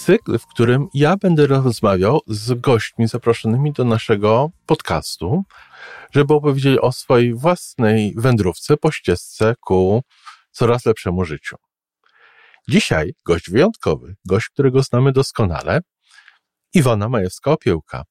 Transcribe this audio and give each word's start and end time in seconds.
Cykl, 0.00 0.38
w 0.38 0.46
którym 0.46 0.88
ja 0.94 1.16
będę 1.16 1.46
rozmawiał 1.46 2.20
z 2.26 2.60
gośćmi 2.60 3.08
zaproszonymi 3.08 3.72
do 3.72 3.84
naszego 3.84 4.50
podcastu, 4.66 5.42
żeby 6.14 6.34
opowiedzieli 6.34 6.80
o 6.80 6.92
swojej 6.92 7.34
własnej 7.34 8.14
wędrówce 8.16 8.76
po 8.76 8.90
ścieżce 8.90 9.54
ku 9.60 10.02
coraz 10.50 10.86
lepszemu 10.86 11.24
życiu. 11.24 11.56
Dzisiaj 12.68 13.14
gość 13.26 13.50
wyjątkowy, 13.50 14.16
gość, 14.24 14.48
którego 14.48 14.82
znamy 14.82 15.12
doskonale, 15.12 15.80
Iwona 16.74 17.08
Majewska-Opiełka. 17.08 18.02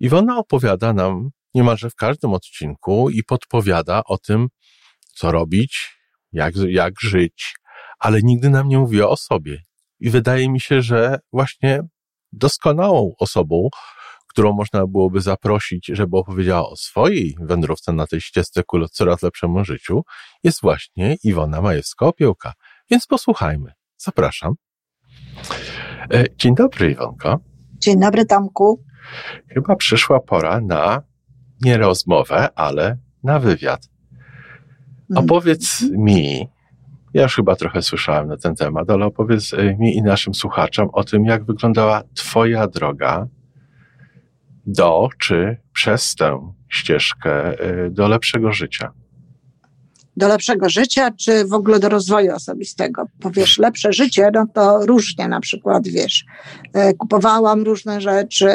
Iwona 0.00 0.38
opowiada 0.38 0.92
nam 0.92 1.30
niemalże 1.54 1.90
w 1.90 1.94
każdym 1.94 2.34
odcinku 2.34 3.10
i 3.10 3.24
podpowiada 3.24 4.02
o 4.04 4.18
tym, 4.18 4.48
co 5.14 5.32
robić, 5.32 5.98
jak, 6.32 6.54
jak 6.68 7.00
żyć, 7.00 7.54
ale 7.98 8.22
nigdy 8.22 8.50
nam 8.50 8.68
nie 8.68 8.78
mówiła 8.78 9.08
o 9.08 9.16
sobie. 9.16 9.65
I 10.00 10.10
wydaje 10.10 10.48
mi 10.48 10.60
się, 10.60 10.82
że 10.82 11.18
właśnie 11.32 11.82
doskonałą 12.32 13.14
osobą, 13.18 13.68
którą 14.28 14.52
można 14.52 14.86
byłoby 14.86 15.20
zaprosić, 15.20 15.86
żeby 15.86 16.16
opowiedziała 16.16 16.68
o 16.68 16.76
swojej 16.76 17.36
wędrówce 17.40 17.92
na 17.92 18.06
tej 18.06 18.20
ścieżce 18.20 18.62
ku 18.64 18.88
coraz 18.88 19.22
lepszemu 19.22 19.64
życiu, 19.64 20.02
jest 20.44 20.60
właśnie 20.62 21.16
Iwona 21.24 21.62
Majewska-Opiełka. 21.62 22.52
Więc 22.90 23.06
posłuchajmy. 23.06 23.72
Zapraszam. 23.96 24.54
E, 26.12 26.24
dzień 26.38 26.54
dobry, 26.54 26.90
Iwonko. 26.90 27.40
Dzień 27.78 28.00
dobry, 28.00 28.26
Tomku. 28.26 28.84
Chyba 29.48 29.76
przyszła 29.76 30.20
pora 30.20 30.60
na 30.60 31.02
nie 31.60 31.78
rozmowę, 31.78 32.48
ale 32.54 32.98
na 33.22 33.38
wywiad. 33.38 33.88
Mhm. 35.10 35.24
Opowiedz 35.24 35.82
mi, 35.82 36.48
ja 37.16 37.22
już 37.22 37.36
chyba 37.36 37.56
trochę 37.56 37.82
słyszałem 37.82 38.28
na 38.28 38.36
ten 38.36 38.54
temat, 38.54 38.90
ale 38.90 39.06
opowiedz 39.06 39.54
e, 39.54 39.76
mi 39.76 39.96
i 39.96 40.02
naszym 40.02 40.34
słuchaczom 40.34 40.88
o 40.92 41.04
tym, 41.04 41.24
jak 41.24 41.44
wyglądała 41.44 42.02
Twoja 42.14 42.66
droga 42.66 43.26
do 44.66 45.08
czy 45.18 45.56
przez 45.72 46.14
tę 46.14 46.52
ścieżkę 46.68 47.58
e, 47.60 47.90
do 47.90 48.08
lepszego 48.08 48.52
życia 48.52 48.92
do 50.16 50.28
lepszego 50.28 50.68
życia, 50.68 51.10
czy 51.10 51.44
w 51.44 51.52
ogóle 51.52 51.80
do 51.80 51.88
rozwoju 51.88 52.34
osobistego. 52.34 53.06
Powiesz, 53.20 53.58
lepsze 53.58 53.92
życie, 53.92 54.30
no 54.34 54.46
to 54.54 54.86
różnie 54.86 55.28
na 55.28 55.40
przykład, 55.40 55.88
wiesz, 55.88 56.24
e, 56.72 56.94
kupowałam 56.94 57.62
różne 57.62 58.00
rzeczy, 58.00 58.48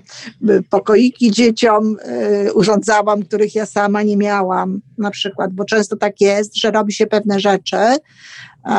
pokoiki 0.70 1.30
dzieciom 1.30 1.96
e, 2.02 2.52
urządzałam, 2.52 3.22
których 3.22 3.54
ja 3.54 3.66
sama 3.66 4.02
nie 4.02 4.16
miałam, 4.16 4.80
na 4.98 5.10
przykład, 5.10 5.52
bo 5.52 5.64
często 5.64 5.96
tak 5.96 6.20
jest, 6.20 6.56
że 6.56 6.70
robi 6.70 6.92
się 6.92 7.06
pewne 7.06 7.40
rzeczy, 7.40 7.76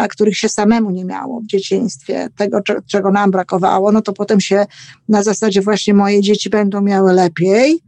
których 0.10 0.38
się 0.38 0.50
samemu 0.50 0.92
nie 0.92 1.06
miało 1.06 1.42
w 1.42 1.48
dzieciństwie, 1.48 2.28
tego, 2.38 2.60
czego 2.88 3.12
nam 3.12 3.32
brakowało, 3.32 3.92
no 3.92 4.02
to 4.02 4.14
potem 4.14 4.42
się 4.42 4.66
na 5.10 5.24
zasadzie 5.24 5.62
właśnie 5.62 5.94
moje 5.94 6.22
dzieci 6.22 6.50
będą 6.50 6.82
miały 6.82 7.14
lepiej, 7.14 7.82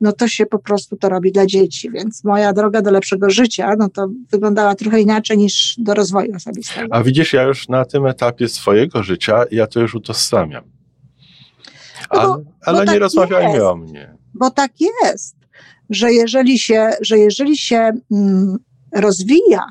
no 0.00 0.12
to 0.12 0.28
się 0.28 0.46
po 0.46 0.58
prostu 0.58 0.96
to 0.96 1.08
robi 1.08 1.32
dla 1.32 1.46
dzieci. 1.46 1.90
Więc 1.90 2.24
moja 2.24 2.52
droga 2.52 2.82
do 2.82 2.90
lepszego 2.90 3.30
życia, 3.30 3.74
no 3.78 3.88
to 3.88 4.08
wyglądała 4.30 4.74
trochę 4.74 5.00
inaczej 5.00 5.38
niż 5.38 5.74
do 5.78 5.94
rozwoju 5.94 6.36
osobistego. 6.36 6.88
A 6.90 7.02
widzisz, 7.02 7.32
ja 7.32 7.42
już 7.42 7.68
na 7.68 7.84
tym 7.84 8.06
etapie 8.06 8.48
swojego 8.48 9.02
życia, 9.02 9.44
ja 9.50 9.66
to 9.66 9.80
już 9.80 9.94
utożsamiam. 9.94 10.64
No 12.12 12.20
ale, 12.20 12.44
ale 12.60 12.80
nie 12.80 12.86
tak 12.86 13.00
rozmawiajmy 13.00 13.52
jest, 13.52 13.64
o 13.64 13.76
mnie. 13.76 14.16
Bo 14.34 14.50
tak 14.50 14.72
jest, 14.80 15.36
że 15.90 16.12
jeżeli 16.12 16.58
się, 16.58 16.90
że 17.00 17.18
jeżeli 17.18 17.58
się 17.58 17.92
mm, 18.12 18.56
rozwija 18.94 19.66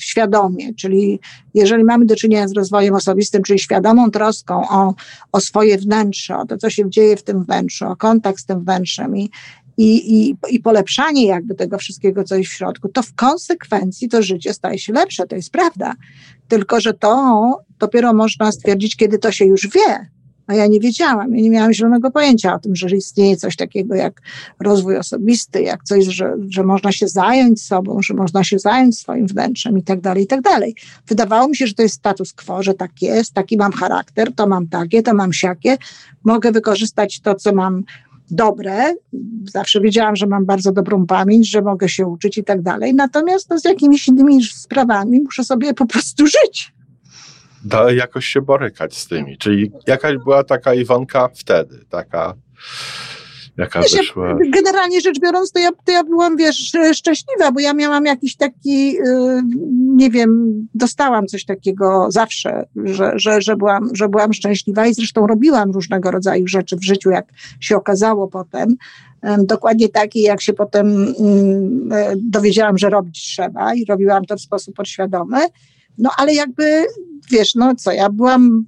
świadomie, 0.00 0.74
czyli 0.74 1.20
jeżeli 1.54 1.84
mamy 1.84 2.06
do 2.06 2.16
czynienia 2.16 2.48
z 2.48 2.52
rozwojem 2.52 2.94
osobistym, 2.94 3.42
czyli 3.42 3.58
świadomą 3.58 4.10
troską 4.10 4.68
o, 4.68 4.94
o 5.32 5.40
swoje 5.40 5.78
wnętrze, 5.78 6.36
o 6.36 6.46
to, 6.46 6.56
co 6.56 6.70
się 6.70 6.90
dzieje 6.90 7.16
w 7.16 7.22
tym 7.22 7.44
wnętrzu, 7.44 7.86
o 7.86 7.96
kontakt 7.96 8.40
z 8.40 8.46
tym 8.46 8.60
wnętrzem 8.64 9.16
i, 9.16 9.30
i, 9.76 10.20
i, 10.20 10.36
i 10.48 10.60
polepszanie 10.60 11.26
jakby 11.26 11.54
tego 11.54 11.78
wszystkiego, 11.78 12.24
co 12.24 12.36
jest 12.36 12.50
w 12.50 12.54
środku, 12.54 12.88
to 12.88 13.02
w 13.02 13.14
konsekwencji 13.14 14.08
to 14.08 14.22
życie 14.22 14.54
staje 14.54 14.78
się 14.78 14.92
lepsze, 14.92 15.26
to 15.26 15.36
jest 15.36 15.50
prawda. 15.50 15.94
Tylko, 16.48 16.80
że 16.80 16.94
to 16.94 17.60
dopiero 17.78 18.12
można 18.12 18.52
stwierdzić, 18.52 18.96
kiedy 18.96 19.18
to 19.18 19.32
się 19.32 19.44
już 19.44 19.68
wie, 19.68 20.10
a 20.46 20.54
ja 20.54 20.66
nie 20.66 20.80
wiedziałam, 20.80 21.34
ja 21.34 21.42
nie 21.42 21.50
miałam 21.50 21.72
zielonego 21.72 22.10
pojęcia 22.10 22.54
o 22.54 22.58
tym, 22.58 22.76
że 22.76 22.96
istnieje 22.96 23.36
coś 23.36 23.56
takiego 23.56 23.94
jak 23.94 24.22
rozwój 24.60 24.96
osobisty, 24.96 25.62
jak 25.62 25.84
coś, 25.84 26.04
że, 26.04 26.36
że 26.48 26.62
można 26.62 26.92
się 26.92 27.08
zająć 27.08 27.62
sobą, 27.62 28.02
że 28.02 28.14
można 28.14 28.44
się 28.44 28.58
zająć 28.58 28.98
swoim 28.98 29.26
wnętrzem 29.26 29.78
i 29.78 29.82
tak 29.82 30.00
dalej, 30.00 30.24
i 30.24 30.26
tak 30.26 30.40
dalej. 30.40 30.74
Wydawało 31.06 31.48
mi 31.48 31.56
się, 31.56 31.66
że 31.66 31.74
to 31.74 31.82
jest 31.82 31.94
status 31.94 32.32
quo, 32.32 32.62
że 32.62 32.74
tak 32.74 33.02
jest, 33.02 33.32
taki 33.32 33.56
mam 33.56 33.72
charakter, 33.72 34.34
to 34.34 34.46
mam 34.46 34.66
takie, 34.68 35.02
to 35.02 35.14
mam 35.14 35.32
siakie, 35.32 35.76
mogę 36.24 36.52
wykorzystać 36.52 37.20
to, 37.20 37.34
co 37.34 37.52
mam 37.52 37.84
dobre. 38.30 38.94
Zawsze 39.44 39.80
wiedziałam, 39.80 40.16
że 40.16 40.26
mam 40.26 40.44
bardzo 40.44 40.72
dobrą 40.72 41.06
pamięć, 41.06 41.50
że 41.50 41.62
mogę 41.62 41.88
się 41.88 42.06
uczyć 42.06 42.38
i 42.38 42.44
tak 42.44 42.62
dalej. 42.62 42.94
Natomiast 42.94 43.50
no, 43.50 43.58
z 43.58 43.64
jakimiś 43.64 44.08
innymi 44.08 44.44
sprawami 44.44 45.20
muszę 45.20 45.44
sobie 45.44 45.74
po 45.74 45.86
prostu 45.86 46.26
żyć 46.26 46.75
da 47.64 47.92
jakoś 47.92 48.26
się 48.26 48.42
borykać 48.42 48.96
z 48.96 49.08
tymi. 49.08 49.38
Czyli 49.38 49.72
jakaś 49.86 50.16
była 50.16 50.44
taka 50.44 50.74
Iwonka 50.74 51.28
wtedy, 51.34 51.84
taka 51.88 52.34
jaka 53.56 53.80
wiesz, 53.80 53.92
wyszła. 53.92 54.38
Generalnie 54.54 55.00
rzecz 55.00 55.20
biorąc, 55.20 55.52
to 55.52 55.58
ja, 55.58 55.70
to 55.84 55.92
ja 55.92 56.04
byłam, 56.04 56.36
wiesz, 56.36 56.72
szczęśliwa, 56.94 57.52
bo 57.52 57.60
ja 57.60 57.74
miałam 57.74 58.04
jakiś 58.04 58.36
taki, 58.36 58.92
yy, 58.92 59.02
nie 59.96 60.10
wiem, 60.10 60.52
dostałam 60.74 61.26
coś 61.26 61.44
takiego 61.44 62.06
zawsze, 62.10 62.66
że, 62.84 63.12
że, 63.14 63.42
że, 63.42 63.56
byłam, 63.56 63.90
że 63.92 64.08
byłam 64.08 64.32
szczęśliwa 64.32 64.86
i 64.86 64.94
zresztą 64.94 65.26
robiłam 65.26 65.70
różnego 65.70 66.10
rodzaju 66.10 66.46
rzeczy 66.48 66.76
w 66.76 66.84
życiu, 66.84 67.10
jak 67.10 67.26
się 67.60 67.76
okazało 67.76 68.28
potem. 68.28 68.76
Dokładnie 69.38 69.88
takie, 69.88 70.20
jak 70.20 70.42
się 70.42 70.52
potem 70.52 70.86
mm, 70.86 71.92
e, 71.92 72.14
dowiedziałam, 72.16 72.78
że 72.78 72.90
robić 72.90 73.22
trzeba 73.22 73.74
i 73.74 73.84
robiłam 73.84 74.24
to 74.24 74.36
w 74.36 74.40
sposób 74.40 74.74
podświadomy. 74.74 75.38
No 75.98 76.10
ale 76.16 76.34
jakby, 76.34 76.84
wiesz, 77.30 77.54
no 77.54 77.74
co, 77.74 77.92
ja 77.92 78.10
byłam 78.10 78.64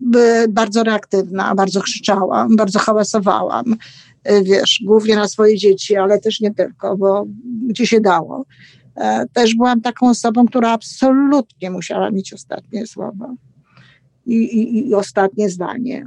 bardzo 0.48 0.84
reaktywna, 0.84 1.54
bardzo 1.54 1.80
krzyczałam, 1.80 2.56
bardzo 2.56 2.78
hałasowałam, 2.78 3.72
y, 4.30 4.42
wiesz, 4.42 4.82
głównie 4.84 5.16
na 5.16 5.28
swoje 5.28 5.56
dzieci, 5.56 5.96
ale 5.96 6.20
też 6.20 6.40
nie 6.40 6.54
tylko, 6.54 6.96
bo 6.96 7.26
gdzie 7.68 7.86
się 7.86 8.00
dało. 8.00 8.44
E, 8.96 9.26
też 9.32 9.54
byłam 9.54 9.80
taką 9.80 10.08
osobą, 10.08 10.46
która 10.46 10.70
absolutnie 10.70 11.70
musiała 11.70 12.10
mieć 12.10 12.32
ostatnie 12.32 12.86
słowo 12.86 13.34
i, 14.26 14.34
i, 14.34 14.88
i 14.88 14.94
ostatnie 14.94 15.50
zdanie. 15.50 16.06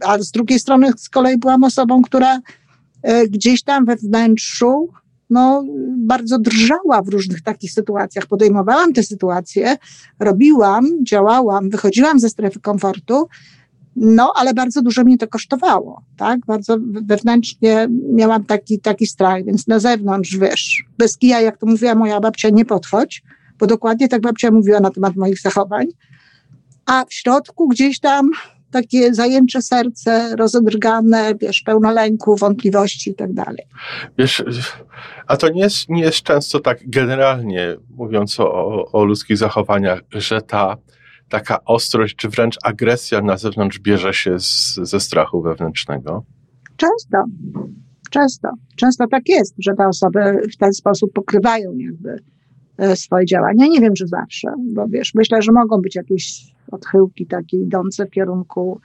A 0.00 0.18
z 0.18 0.30
drugiej 0.30 0.58
strony 0.58 0.90
z 0.96 1.08
kolei 1.08 1.38
byłam 1.38 1.64
osobą, 1.64 2.02
która 2.02 2.40
e, 3.02 3.28
gdzieś 3.28 3.62
tam 3.62 3.84
we 3.84 3.96
wnętrzu 3.96 4.88
no, 5.32 5.64
bardzo 5.96 6.38
drżała 6.38 7.02
w 7.02 7.08
różnych 7.08 7.42
takich 7.42 7.72
sytuacjach. 7.72 8.26
Podejmowałam 8.26 8.92
te 8.92 9.02
sytuacje, 9.02 9.76
robiłam, 10.20 10.86
działałam, 11.02 11.70
wychodziłam 11.70 12.20
ze 12.20 12.28
strefy 12.28 12.60
komfortu, 12.60 13.28
no, 13.96 14.32
ale 14.36 14.54
bardzo 14.54 14.82
dużo 14.82 15.04
mnie 15.04 15.18
to 15.18 15.28
kosztowało, 15.28 16.02
tak? 16.16 16.40
Bardzo 16.46 16.76
wewnętrznie 17.02 17.88
miałam 18.12 18.44
taki, 18.44 18.80
taki 18.80 19.06
strach, 19.06 19.44
więc 19.44 19.66
na 19.66 19.78
zewnątrz, 19.78 20.36
wiesz, 20.36 20.84
bez 20.98 21.18
kija, 21.18 21.40
jak 21.40 21.58
to 21.58 21.66
mówiła 21.66 21.94
moja 21.94 22.20
babcia, 22.20 22.48
nie 22.48 22.64
podchodź, 22.64 23.22
bo 23.58 23.66
dokładnie 23.66 24.08
tak 24.08 24.20
babcia 24.20 24.50
mówiła 24.50 24.80
na 24.80 24.90
temat 24.90 25.16
moich 25.16 25.40
zachowań. 25.40 25.86
A 26.86 27.04
w 27.04 27.14
środku 27.14 27.68
gdzieś 27.68 28.00
tam 28.00 28.30
takie 28.72 29.14
zajęcze 29.14 29.62
serce, 29.62 30.36
rozedrgane, 30.36 31.34
wiesz, 31.40 31.62
pełne 31.62 31.92
lęku, 31.92 32.36
wątpliwości 32.36 33.10
i 33.10 33.14
tak 33.14 33.32
dalej. 33.32 33.64
Wiesz, 34.18 34.44
a 35.26 35.36
to 35.36 35.48
nie 35.48 35.60
jest, 35.60 35.88
nie 35.88 36.02
jest 36.02 36.22
często 36.22 36.60
tak 36.60 36.78
generalnie, 36.86 37.76
mówiąc 37.90 38.40
o, 38.40 38.92
o 38.92 39.04
ludzkich 39.04 39.38
zachowaniach, 39.38 40.00
że 40.12 40.42
ta 40.42 40.76
taka 41.28 41.64
ostrość, 41.64 42.16
czy 42.16 42.28
wręcz 42.28 42.56
agresja 42.62 43.22
na 43.22 43.36
zewnątrz 43.36 43.78
bierze 43.78 44.14
się 44.14 44.40
z, 44.40 44.74
ze 44.74 45.00
strachu 45.00 45.42
wewnętrznego? 45.42 46.24
Często. 46.76 47.18
Często. 48.10 48.48
Często 48.76 49.04
tak 49.10 49.22
jest, 49.28 49.54
że 49.58 49.72
te 49.78 49.86
osoby 49.86 50.20
w 50.52 50.56
ten 50.56 50.72
sposób 50.72 51.12
pokrywają 51.12 51.72
jakby 51.76 52.16
swoje 52.94 53.26
działania. 53.26 53.66
Nie 53.66 53.80
wiem, 53.80 53.94
czy 53.94 54.06
zawsze, 54.06 54.48
bo 54.74 54.88
wiesz, 54.88 55.14
myślę, 55.14 55.42
że 55.42 55.52
mogą 55.52 55.80
być 55.80 55.96
jakieś 55.96 56.52
odchyłki 56.72 57.26
takie 57.26 57.56
idące 57.56 58.06
w 58.06 58.10
kierunku, 58.10 58.80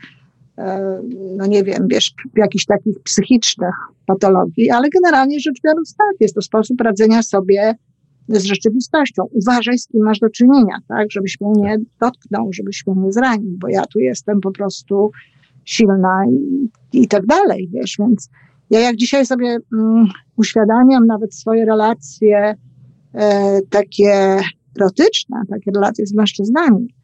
e, 0.58 1.02
no 1.38 1.46
nie 1.46 1.64
wiem, 1.64 1.88
wiesz, 1.88 2.14
jakichś 2.36 2.66
takich 2.66 3.00
psychicznych 3.04 3.76
patologii, 4.06 4.70
ale 4.70 4.90
generalnie 4.90 5.40
rzecz 5.40 5.62
biorąc 5.64 5.96
tak, 5.98 6.16
jest 6.20 6.36
to 6.36 6.42
sposób 6.42 6.82
radzenia 6.82 7.24
sobie 7.24 7.76
z 8.28 8.44
rzeczywistością. 8.44 9.24
Uważaj, 9.32 9.78
z 9.78 9.88
kim 9.88 10.04
masz 10.04 10.20
do 10.20 10.30
czynienia, 10.30 10.78
tak, 10.88 11.12
żebyś 11.12 11.42
mnie 11.42 11.62
nie 11.62 11.78
dotknął, 12.00 12.54
żebyś 12.54 12.88
mnie 12.88 12.96
nie 13.02 13.12
zranił, 13.12 13.58
bo 13.58 13.68
ja 13.68 13.86
tu 13.86 14.00
jestem 14.00 14.42
po 14.42 14.52
prostu 14.52 15.12
silna 15.66 16.24
i, 16.30 16.70
i 16.94 17.08
tak 17.08 17.26
dalej, 17.26 17.70
wiesz, 17.74 17.96
więc 18.00 18.30
ja 18.70 18.80
jak 18.80 18.96
dzisiaj 18.96 19.26
sobie 19.26 19.58
mm, 19.74 20.08
uświadamiam 20.36 21.06
nawet 21.06 21.36
swoje 21.36 21.66
relacje 21.66 22.38
e, 22.38 22.56
takie 23.70 24.40
erotyczne, 24.78 25.42
takie 25.50 25.72
relacje 25.72 26.06
z 26.06 26.14
mężczyznami, 26.14 26.96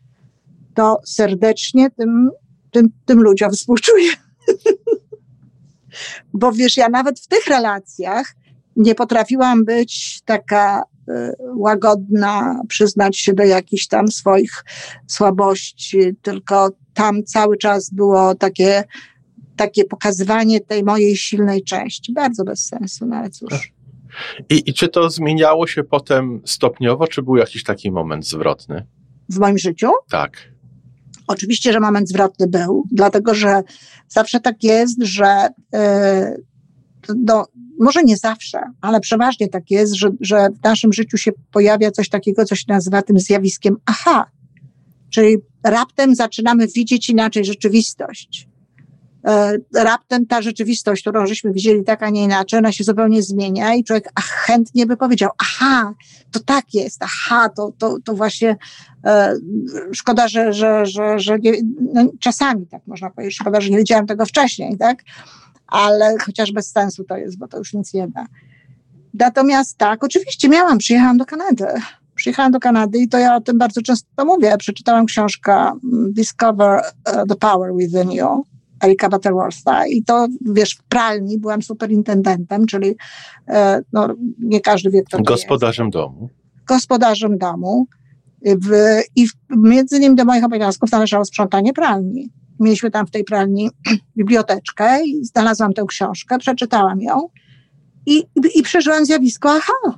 to 0.74 1.00
serdecznie 1.06 1.90
tym, 1.90 2.30
tym, 2.72 2.90
tym 3.06 3.22
ludziom 3.22 3.52
współczuję. 3.52 4.12
Bo 6.34 6.52
wiesz, 6.52 6.78
ja 6.78 6.90
nawet 6.90 7.20
w 7.20 7.28
tych 7.28 7.48
relacjach 7.48 8.36
nie 8.76 8.96
potrafiłam 8.96 9.66
być 9.66 10.22
taka 10.26 10.84
y, 11.10 11.14
łagodna, 11.56 12.62
przyznać 12.68 13.18
się 13.18 13.34
do 13.34 13.44
jakichś 13.44 13.88
tam 13.88 14.08
swoich 14.08 14.64
słabości, 15.08 16.16
tylko 16.22 16.70
tam 16.94 17.24
cały 17.24 17.58
czas 17.58 17.90
było 17.90 18.36
takie, 18.36 18.84
takie 19.56 19.86
pokazywanie 19.86 20.62
tej 20.62 20.84
mojej 20.84 21.18
silnej 21.18 21.64
części. 21.64 22.14
Bardzo 22.14 22.44
bez 22.44 22.66
sensu, 22.66 23.06
no 23.06 23.16
ale 23.16 23.30
cóż. 23.30 23.73
I, 24.50 24.70
I 24.70 24.74
czy 24.74 24.88
to 24.88 25.10
zmieniało 25.10 25.68
się 25.68 25.84
potem 25.84 26.42
stopniowo, 26.46 27.08
czy 27.08 27.22
był 27.22 27.36
jakiś 27.36 27.64
taki 27.64 27.92
moment 27.92 28.28
zwrotny? 28.28 28.86
W 29.30 29.40
moim 29.40 29.58
życiu? 29.58 29.90
Tak. 30.10 30.54
Oczywiście, 31.28 31.74
że 31.74 31.80
moment 31.80 32.10
zwrotny 32.10 32.48
był, 32.48 32.84
dlatego 32.92 33.34
że 33.34 33.64
zawsze 34.08 34.40
tak 34.40 34.64
jest, 34.64 35.04
że 35.04 35.48
yy, 35.74 35.80
no, 37.26 37.46
może 37.80 38.04
nie 38.04 38.18
zawsze, 38.18 38.60
ale 38.82 39.00
przeważnie 39.00 39.48
tak 39.48 39.72
jest, 39.72 39.94
że, 39.94 40.10
że 40.22 40.50
w 40.62 40.64
naszym 40.64 40.94
życiu 40.94 41.18
się 41.18 41.32
pojawia 41.52 41.92
coś 41.92 42.10
takiego, 42.10 42.46
co 42.46 42.56
się 42.56 42.66
nazywa 42.68 43.02
tym 43.02 43.20
zjawiskiem 43.20 43.76
aha. 43.86 44.26
Czyli 45.10 45.38
raptem 45.64 46.16
zaczynamy 46.16 46.68
widzieć 46.68 47.10
inaczej 47.10 47.46
rzeczywistość. 47.46 48.48
E, 49.28 49.58
raptem 49.76 50.26
ta 50.26 50.42
rzeczywistość, 50.42 51.02
którą 51.02 51.26
żeśmy 51.26 51.54
widzieli 51.54 51.84
tak, 51.84 52.04
a 52.04 52.10
nie 52.10 52.24
inaczej, 52.24 52.60
ona 52.60 52.72
się 52.72 52.84
zupełnie 52.84 53.24
zmienia 53.24 53.76
i 53.76 53.84
człowiek 53.84 54.12
chętnie 54.22 54.86
by 54.86 54.98
powiedział, 54.98 55.30
aha, 55.38 55.94
to 56.32 56.40
tak 56.40 56.74
jest, 56.74 57.04
aha, 57.04 57.50
to, 57.50 57.72
to, 57.78 57.98
to 58.06 58.14
właśnie 58.14 58.58
e, 59.06 59.36
szkoda, 59.94 60.28
że, 60.28 60.54
że, 60.54 60.86
że, 60.86 61.20
że 61.20 61.40
nie, 61.40 61.54
no, 61.94 62.06
czasami 62.20 62.68
tak 62.68 62.88
można 62.88 63.10
powiedzieć, 63.10 63.36
szkoda, 63.36 63.62
że 63.62 63.70
nie 63.70 63.78
wiedziałam 63.78 64.08
tego 64.08 64.26
wcześniej, 64.26 64.78
tak? 64.78 65.04
Ale 65.68 66.16
chociaż 66.26 66.52
bez 66.52 66.72
sensu 66.72 67.04
to 67.04 67.18
jest, 67.18 67.38
bo 67.38 67.48
to 67.48 67.58
już 67.58 67.74
nic 67.74 67.94
nie 67.94 68.08
da. 68.08 68.26
Natomiast 69.14 69.78
tak, 69.78 70.04
oczywiście 70.04 70.50
miałam, 70.50 70.78
przyjechałam 70.78 71.18
do 71.18 71.26
Kanady. 71.26 71.66
Przyjechałam 72.16 72.52
do 72.52 72.60
Kanady 72.60 72.98
i 72.98 73.10
to 73.10 73.18
ja 73.18 73.36
o 73.36 73.42
tym 73.42 73.58
bardzo 73.58 73.82
często 73.82 74.26
mówię. 74.26 74.58
Przeczytałam 74.58 75.06
książkę 75.06 75.54
mm, 75.54 76.14
Discover 76.14 76.82
e, 77.06 77.26
the 77.26 77.36
Power 77.36 77.72
Within 77.76 78.12
You 78.12 78.53
Erika 78.84 79.10
Butterwortha 79.10 79.88
i 79.88 80.04
to, 80.04 80.28
wiesz, 80.42 80.76
w 80.76 80.84
pralni 80.84 81.40
byłam 81.40 81.62
superintendentem, 81.62 82.66
czyli 82.66 82.96
e, 83.48 83.82
no, 83.94 84.08
nie 84.40 84.62
każdy 84.62 84.90
wie, 84.90 85.04
kto 85.04 85.18
to 85.18 85.24
Gospodarzem 85.24 85.86
jest. 85.86 85.94
domu. 85.94 86.30
Gospodarzem 86.68 87.38
domu. 87.38 87.88
W, 88.46 89.02
I 89.16 89.28
w, 89.28 89.32
między 89.58 89.98
innymi 89.98 90.16
do 90.16 90.26
moich 90.26 90.44
obowiązków 90.44 90.92
należało 90.92 91.26
sprzątanie 91.26 91.74
pralni. 91.74 92.30
Mieliśmy 92.60 92.92
tam 92.92 93.08
w 93.08 93.12
tej 93.12 93.24
pralni 93.24 93.70
biblioteczkę 94.18 95.06
i 95.06 95.26
znalazłam 95.26 95.74
tę 95.74 95.84
książkę, 95.88 96.38
przeczytałam 96.38 97.02
ją 97.02 97.30
i, 98.06 98.24
i 98.56 98.64
przeżyłam 98.64 99.06
zjawisko 99.06 99.52
aha. 99.52 99.98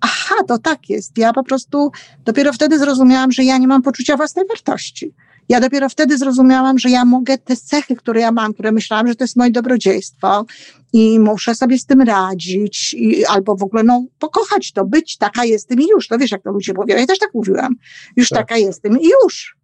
Aha, 0.00 0.34
to 0.48 0.58
tak 0.58 0.90
jest. 0.90 1.18
Ja 1.18 1.32
po 1.32 1.44
prostu 1.44 1.90
dopiero 2.24 2.52
wtedy 2.52 2.78
zrozumiałam, 2.78 3.32
że 3.32 3.44
ja 3.44 3.58
nie 3.58 3.68
mam 3.68 3.82
poczucia 3.82 4.16
własnej 4.16 4.46
wartości 4.48 5.14
ja 5.48 5.60
dopiero 5.60 5.88
wtedy 5.88 6.18
zrozumiałam, 6.18 6.78
że 6.78 6.90
ja 6.90 7.04
mogę 7.04 7.38
te 7.38 7.56
cechy, 7.56 7.96
które 7.96 8.20
ja 8.20 8.32
mam, 8.32 8.54
które 8.54 8.72
myślałam, 8.72 9.08
że 9.08 9.14
to 9.14 9.24
jest 9.24 9.36
moje 9.36 9.50
dobrodziejstwo 9.50 10.46
i 10.92 11.20
muszę 11.20 11.54
sobie 11.54 11.78
z 11.78 11.86
tym 11.86 12.00
radzić, 12.00 12.94
i, 12.94 13.24
albo 13.26 13.56
w 13.56 13.62
ogóle 13.62 13.82
no, 13.82 14.04
pokochać 14.18 14.72
to, 14.72 14.84
być 14.84 15.16
taka 15.16 15.44
jestem 15.44 15.80
i 15.80 15.88
już. 15.88 16.10
No 16.10 16.18
wiesz, 16.18 16.30
jak 16.30 16.42
to 16.42 16.50
ludzie 16.50 16.72
mówią. 16.74 16.96
Ja 16.96 17.06
też 17.06 17.18
tak 17.18 17.34
mówiłam. 17.34 17.74
Już 18.16 18.28
tak. 18.28 18.38
taka 18.38 18.56
jestem 18.56 19.00
i 19.00 19.08
już. 19.24 19.56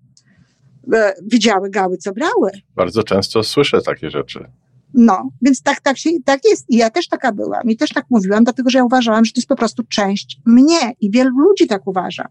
E, 0.92 1.14
widziały 1.22 1.70
gały, 1.70 1.96
co 1.96 2.12
brały. 2.12 2.50
Bardzo 2.76 3.02
często 3.02 3.42
słyszę 3.42 3.82
takie 3.82 4.10
rzeczy. 4.10 4.50
No, 4.94 5.30
więc 5.42 5.62
tak, 5.62 5.80
tak, 5.80 5.98
się, 5.98 6.10
tak 6.24 6.40
jest. 6.44 6.70
I 6.70 6.76
ja 6.76 6.90
też 6.90 7.08
taka 7.08 7.32
byłam. 7.32 7.62
I 7.70 7.76
też 7.76 7.90
tak 7.90 8.04
mówiłam, 8.10 8.44
dlatego 8.44 8.70
że 8.70 8.78
ja 8.78 8.84
uważałam, 8.84 9.24
że 9.24 9.32
to 9.32 9.38
jest 9.38 9.48
po 9.48 9.56
prostu 9.56 9.82
część 9.82 10.40
mnie. 10.46 10.92
I 11.00 11.10
wielu 11.10 11.30
ludzi 11.38 11.66
tak 11.66 11.86
uważa 11.86 12.28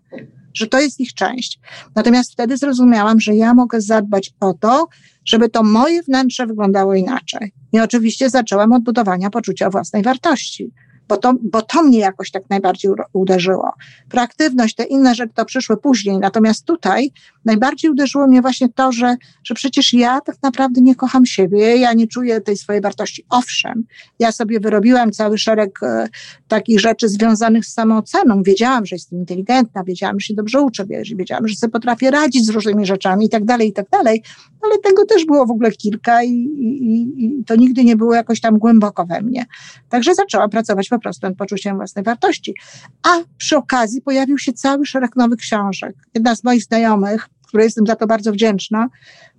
że 0.54 0.68
to 0.68 0.80
jest 0.80 1.00
ich 1.00 1.14
część. 1.14 1.60
Natomiast 1.96 2.32
wtedy 2.32 2.58
zrozumiałam, 2.58 3.20
że 3.20 3.36
ja 3.36 3.54
mogę 3.54 3.82
zadbać 3.82 4.32
o 4.40 4.54
to, 4.54 4.88
żeby 5.26 5.50
to 5.50 5.64
moje 5.64 6.04
wnętrze 6.04 6.48
wyglądało 6.48 6.96
inaczej. 6.96 7.54
I 7.74 7.80
oczywiście 7.80 8.30
zaczęłam 8.30 8.74
od 8.74 8.84
budowania 8.84 9.30
poczucia 9.30 9.70
własnej 9.70 10.04
wartości 10.04 10.72
bo 11.08 11.18
to, 11.18 11.34
bo 11.42 11.62
to 11.62 11.84
mnie 11.84 12.00
jakoś 12.00 12.32
tak 12.32 12.44
najbardziej 12.50 12.92
uderzyło. 13.14 13.72
Proaktywność, 14.10 14.76
te 14.76 14.84
inne 14.84 15.16
rzeczy 15.16 15.34
to 15.36 15.46
przyszły 15.46 15.78
później, 15.78 16.18
natomiast 16.18 16.66
tutaj 16.66 17.12
najbardziej 17.46 17.92
uderzyło 17.92 18.28
mnie 18.28 18.42
właśnie 18.42 18.70
to, 18.70 18.92
że, 18.92 19.16
że 19.44 19.54
przecież 19.54 19.94
ja 19.94 20.22
tak 20.22 20.36
naprawdę 20.44 20.82
nie 20.82 20.96
kocham 20.96 21.26
siebie, 21.26 21.78
ja 21.78 21.94
nie 21.94 22.08
czuję 22.08 22.42
tej 22.42 22.58
swojej 22.58 22.82
wartości. 22.82 23.26
Owszem, 23.30 23.84
ja 24.20 24.32
sobie 24.32 24.60
wyrobiłam 24.60 25.12
cały 25.12 25.38
szereg 25.38 25.84
e, 25.84 26.08
takich 26.48 26.80
rzeczy 26.80 27.10
związanych 27.10 27.66
z 27.66 27.74
samooceną. 27.74 28.44
Wiedziałam, 28.44 28.86
że 28.86 28.96
jestem 28.96 29.20
inteligentna, 29.20 29.84
wiedziałam, 29.84 30.20
że 30.20 30.28
się 30.28 30.34
dobrze 30.34 30.62
uczę, 30.62 30.86
wiedziałam, 31.16 31.48
że 31.48 31.56
sobie 31.56 31.72
potrafię 31.72 32.12
radzić 32.12 32.46
z 32.46 32.50
różnymi 32.50 32.86
rzeczami 32.86 33.26
i 33.26 33.30
tak 33.30 33.46
dalej, 33.46 33.68
i 33.68 33.74
tak 33.74 33.90
dalej, 33.90 34.24
ale 34.62 34.78
tego 34.78 35.06
też 35.06 35.26
było 35.26 35.46
w 35.46 35.52
ogóle 35.52 35.72
kilka 35.72 36.24
i, 36.24 36.30
i, 36.30 37.26
i 37.26 37.44
to 37.44 37.56
nigdy 37.56 37.84
nie 37.84 37.96
było 37.96 38.16
jakoś 38.16 38.42
tam 38.42 38.60
głęboko 38.60 39.06
we 39.06 39.22
mnie. 39.22 39.46
Także 39.90 40.16
zaczęłam 40.16 40.50
pracować 40.50 40.90
po 40.98 41.04
prostu 41.04 41.28
nad 41.28 41.38
poczuciem 41.38 41.76
własnej 41.76 42.04
wartości. 42.04 42.56
A 43.04 43.10
przy 43.38 43.58
okazji 43.58 44.02
pojawił 44.02 44.38
się 44.38 44.54
cały 44.54 44.86
szereg 44.86 45.16
nowych 45.16 45.40
książek. 45.40 45.96
Jedna 46.14 46.36
z 46.36 46.44
moich 46.44 46.64
znajomych, 46.64 47.30
której 47.48 47.66
jestem 47.66 47.88
za 47.88 47.96
to 47.96 48.08
bardzo 48.08 48.32
wdzięczna, 48.32 48.90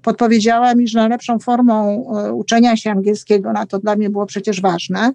podpowiedziała 0.03 0.75
mi, 0.75 0.89
że 0.89 0.99
najlepszą 0.99 1.39
formą 1.39 2.07
e, 2.17 2.33
uczenia 2.33 2.77
się 2.77 2.91
angielskiego, 2.91 3.53
na 3.53 3.67
to 3.67 3.79
dla 3.79 3.97
mnie 3.97 4.11
było 4.11 4.27
przecież 4.27 4.61
ważne, 4.61 5.13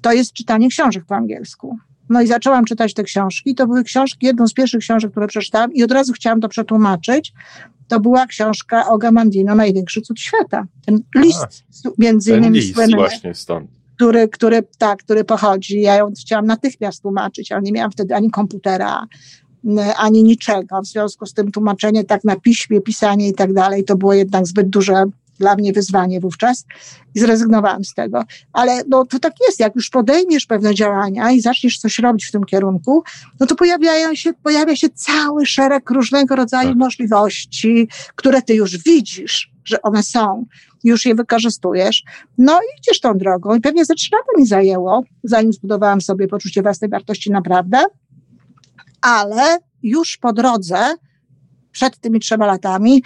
to 0.00 0.12
jest 0.12 0.32
czytanie 0.32 0.68
książek 0.68 1.04
po 1.04 1.14
angielsku. 1.14 1.78
No 2.08 2.22
i 2.22 2.26
zaczęłam 2.26 2.64
czytać 2.64 2.94
te 2.94 3.02
książki. 3.02 3.54
To 3.54 3.66
były 3.66 3.84
książki, 3.84 4.26
jedną 4.26 4.46
z 4.46 4.54
pierwszych 4.54 4.80
książek, 4.80 5.10
które 5.10 5.26
przeczytałam 5.26 5.72
i 5.72 5.82
od 5.82 5.92
razu 5.92 6.12
chciałam 6.12 6.40
to 6.40 6.48
przetłumaczyć. 6.48 7.32
To 7.88 8.00
była 8.00 8.26
książka 8.26 8.88
o 8.88 8.98
Gamandino, 8.98 9.54
Największy 9.54 10.00
cud 10.00 10.20
świata. 10.20 10.64
Ten 10.86 10.98
list, 11.16 11.64
A, 11.86 11.88
między 11.98 12.36
innymi 12.36 12.58
list 12.58 12.74
słynny, 12.74 12.96
właśnie 12.96 13.34
stąd 13.34 13.77
który, 13.98 14.28
który, 14.28 14.62
tak, 14.78 14.98
który 14.98 15.24
pochodzi. 15.24 15.80
Ja 15.80 15.96
ją 15.96 16.12
chciałam 16.20 16.46
natychmiast 16.46 17.02
tłumaczyć, 17.02 17.52
ale 17.52 17.62
nie 17.62 17.72
miałam 17.72 17.90
wtedy 17.90 18.14
ani 18.14 18.30
komputera, 18.30 19.06
ani 19.96 20.24
niczego. 20.24 20.80
W 20.82 20.86
związku 20.86 21.26
z 21.26 21.34
tym 21.34 21.50
tłumaczenie 21.50 22.04
tak 22.04 22.24
na 22.24 22.36
piśmie, 22.36 22.80
pisanie 22.80 23.28
i 23.28 23.34
tak 23.34 23.52
dalej, 23.52 23.84
to 23.84 23.96
było 23.96 24.14
jednak 24.14 24.46
zbyt 24.46 24.68
duże 24.68 25.04
dla 25.38 25.54
mnie 25.54 25.72
wyzwanie 25.72 26.20
wówczas 26.20 26.64
i 27.14 27.20
zrezygnowałam 27.20 27.84
z 27.84 27.94
tego. 27.94 28.24
Ale 28.52 28.82
no, 28.88 29.04
to 29.04 29.18
tak 29.18 29.32
jest, 29.46 29.60
jak 29.60 29.74
już 29.76 29.90
podejmiesz 29.90 30.46
pewne 30.46 30.74
działania 30.74 31.30
i 31.30 31.40
zaczniesz 31.40 31.78
coś 31.78 31.98
robić 31.98 32.24
w 32.24 32.32
tym 32.32 32.44
kierunku, 32.44 33.02
no 33.40 33.46
to 33.46 33.54
pojawiają 33.54 34.14
się, 34.14 34.32
pojawia 34.32 34.76
się 34.76 34.88
cały 34.88 35.46
szereg 35.46 35.90
różnego 35.90 36.36
rodzaju 36.36 36.68
tak. 36.68 36.78
możliwości, 36.78 37.88
które 38.14 38.42
ty 38.42 38.54
już 38.54 38.78
widzisz, 38.78 39.50
że 39.64 39.82
one 39.82 40.02
są, 40.02 40.44
już 40.84 41.06
je 41.06 41.14
wykorzystujesz. 41.14 42.02
No 42.38 42.52
i 42.52 42.78
idziesz 42.78 43.00
tą 43.00 43.18
drogą 43.18 43.54
i 43.54 43.60
pewnie 43.60 43.84
ze 43.84 43.94
trzy 43.94 44.08
lata 44.12 44.40
mi 44.40 44.46
zajęło, 44.46 45.02
zanim 45.24 45.52
zbudowałam 45.52 46.00
sobie 46.00 46.28
poczucie 46.28 46.62
własnej 46.62 46.90
wartości 46.90 47.30
naprawdę, 47.30 47.78
ale 49.00 49.58
już 49.82 50.16
po 50.16 50.32
drodze, 50.32 50.94
przed 51.72 51.98
tymi 51.98 52.20
trzema 52.20 52.46
latami, 52.46 53.02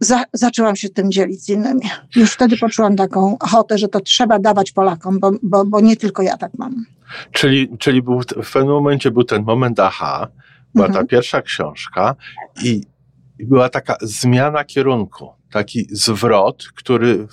za, 0.00 0.24
zaczęłam 0.32 0.76
się 0.76 0.88
tym 0.88 1.12
dzielić 1.12 1.42
z 1.44 1.48
innymi. 1.48 1.80
Już 2.16 2.32
wtedy 2.32 2.56
poczułam 2.56 2.96
taką 2.96 3.38
ochotę, 3.38 3.78
że 3.78 3.88
to 3.88 4.00
trzeba 4.00 4.38
dawać 4.38 4.72
Polakom, 4.72 5.20
bo, 5.20 5.32
bo, 5.42 5.64
bo 5.64 5.80
nie 5.80 5.96
tylko 5.96 6.22
ja 6.22 6.36
tak 6.36 6.52
mam. 6.58 6.86
Czyli, 7.32 7.78
czyli 7.78 8.02
był, 8.02 8.20
w 8.20 8.52
pewnym 8.52 8.74
momencie 8.74 9.10
był 9.10 9.24
ten 9.24 9.42
moment 9.42 9.80
aha, 9.80 10.28
była 10.74 10.86
mhm. 10.86 11.04
ta 11.04 11.10
pierwsza 11.10 11.42
książka 11.42 12.14
i, 12.62 12.82
i 13.38 13.46
była 13.46 13.68
taka 13.68 13.96
zmiana 14.02 14.64
kierunku, 14.64 15.28
taki 15.52 15.86
zwrot, 15.90 16.64
który 16.74 17.26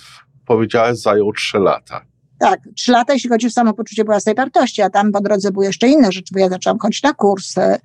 powiedziałeś 0.46 0.98
zajął 0.98 1.32
trzy 1.32 1.58
lata. 1.58 2.04
Tak, 2.38 2.60
trzy 2.76 2.92
lata, 2.92 3.12
jeśli 3.12 3.30
chodzi 3.30 3.46
o 3.46 3.50
samopoczucie 3.50 4.04
własnej 4.04 4.34
wartości, 4.34 4.82
a 4.82 4.90
tam 4.90 5.12
po 5.12 5.20
drodze 5.20 5.52
były 5.52 5.64
jeszcze 5.64 5.88
inne 5.88 6.12
rzeczy, 6.12 6.34
bo 6.34 6.40
ja 6.40 6.48
zaczęłam 6.48 6.78
chodzić 6.78 7.02
na 7.02 7.12
kursy. 7.12 7.76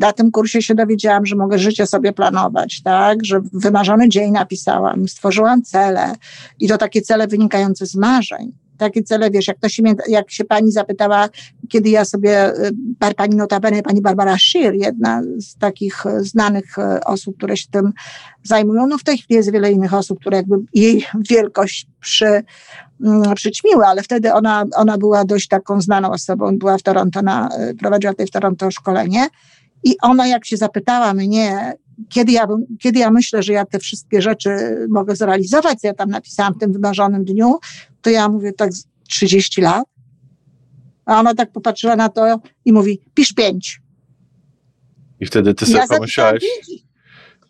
Na 0.00 0.12
tym 0.12 0.30
kursie 0.30 0.62
się 0.62 0.74
dowiedziałam, 0.74 1.26
że 1.26 1.36
mogę 1.36 1.58
życie 1.58 1.86
sobie 1.86 2.12
planować, 2.12 2.82
tak, 2.82 3.24
że 3.24 3.40
wymarzony 3.52 4.08
dzień 4.08 4.32
napisałam, 4.32 5.08
stworzyłam 5.08 5.62
cele 5.62 6.14
i 6.60 6.68
to 6.68 6.78
takie 6.78 7.02
cele 7.02 7.26
wynikające 7.26 7.86
z 7.86 7.94
marzeń 7.94 8.52
takie 8.82 9.02
cele, 9.02 9.30
wiesz, 9.30 9.48
jak 9.48 9.58
to 9.58 9.68
się, 9.68 9.82
jak 10.08 10.30
się 10.30 10.44
pani 10.44 10.72
zapytała, 10.72 11.28
kiedy 11.68 11.90
ja 11.90 12.04
sobie, 12.04 12.54
y, 12.66 13.14
pani 13.16 13.36
notabene, 13.36 13.82
pani 13.82 14.00
Barbara 14.00 14.38
Scheer, 14.38 14.74
jedna 14.74 15.22
z 15.38 15.56
takich 15.56 16.06
y, 16.06 16.24
znanych 16.24 16.78
y, 16.78 17.04
osób, 17.04 17.36
które 17.36 17.56
się 17.56 17.66
tym 17.70 17.92
zajmują, 18.42 18.86
no 18.86 18.98
w 18.98 19.04
tej 19.04 19.18
chwili 19.18 19.36
jest 19.36 19.52
wiele 19.52 19.72
innych 19.72 19.94
osób, 19.94 20.20
które 20.20 20.36
jakby 20.36 20.56
jej 20.74 21.04
wielkość 21.30 21.86
przy, 22.00 22.42
mm, 23.04 23.34
przyćmiły, 23.34 23.86
ale 23.86 24.02
wtedy 24.02 24.32
ona, 24.32 24.64
ona 24.76 24.98
była 24.98 25.24
dość 25.24 25.48
taką 25.48 25.80
znaną 25.80 26.10
osobą, 26.10 26.58
była 26.58 26.78
w 26.78 26.82
Toronto, 26.82 27.22
na, 27.22 27.48
prowadziła 27.78 28.12
tutaj 28.12 28.26
w 28.26 28.30
Toronto 28.30 28.70
szkolenie 28.70 29.26
i 29.84 29.96
ona 30.02 30.26
jak 30.26 30.44
się 30.44 30.56
zapytała 30.56 31.14
mnie, 31.14 31.72
kiedy 32.08 32.32
ja, 32.32 32.46
kiedy 32.80 32.98
ja 32.98 33.10
myślę, 33.10 33.42
że 33.42 33.52
ja 33.52 33.64
te 33.64 33.78
wszystkie 33.78 34.22
rzeczy 34.22 34.50
mogę 34.88 35.16
zrealizować, 35.16 35.80
co 35.80 35.86
ja 35.86 35.94
tam 35.94 36.10
napisałam 36.10 36.54
w 36.54 36.58
tym 36.58 36.72
wymarzonym 36.72 37.24
dniu, 37.24 37.58
to 38.02 38.10
ja 38.10 38.28
mówię 38.28 38.52
tak 38.52 38.70
30 39.08 39.60
lat. 39.60 39.84
A 41.04 41.20
ona 41.20 41.34
tak 41.34 41.52
popatrzyła 41.52 41.96
na 41.96 42.08
to 42.08 42.40
i 42.64 42.72
mówi, 42.72 43.00
pisz 43.14 43.32
pięć. 43.32 43.80
I 45.20 45.26
wtedy 45.26 45.54
ty 45.54 45.66
sobie 45.66 45.78
ja 45.78 45.86
pomyślałeś, 45.86 46.44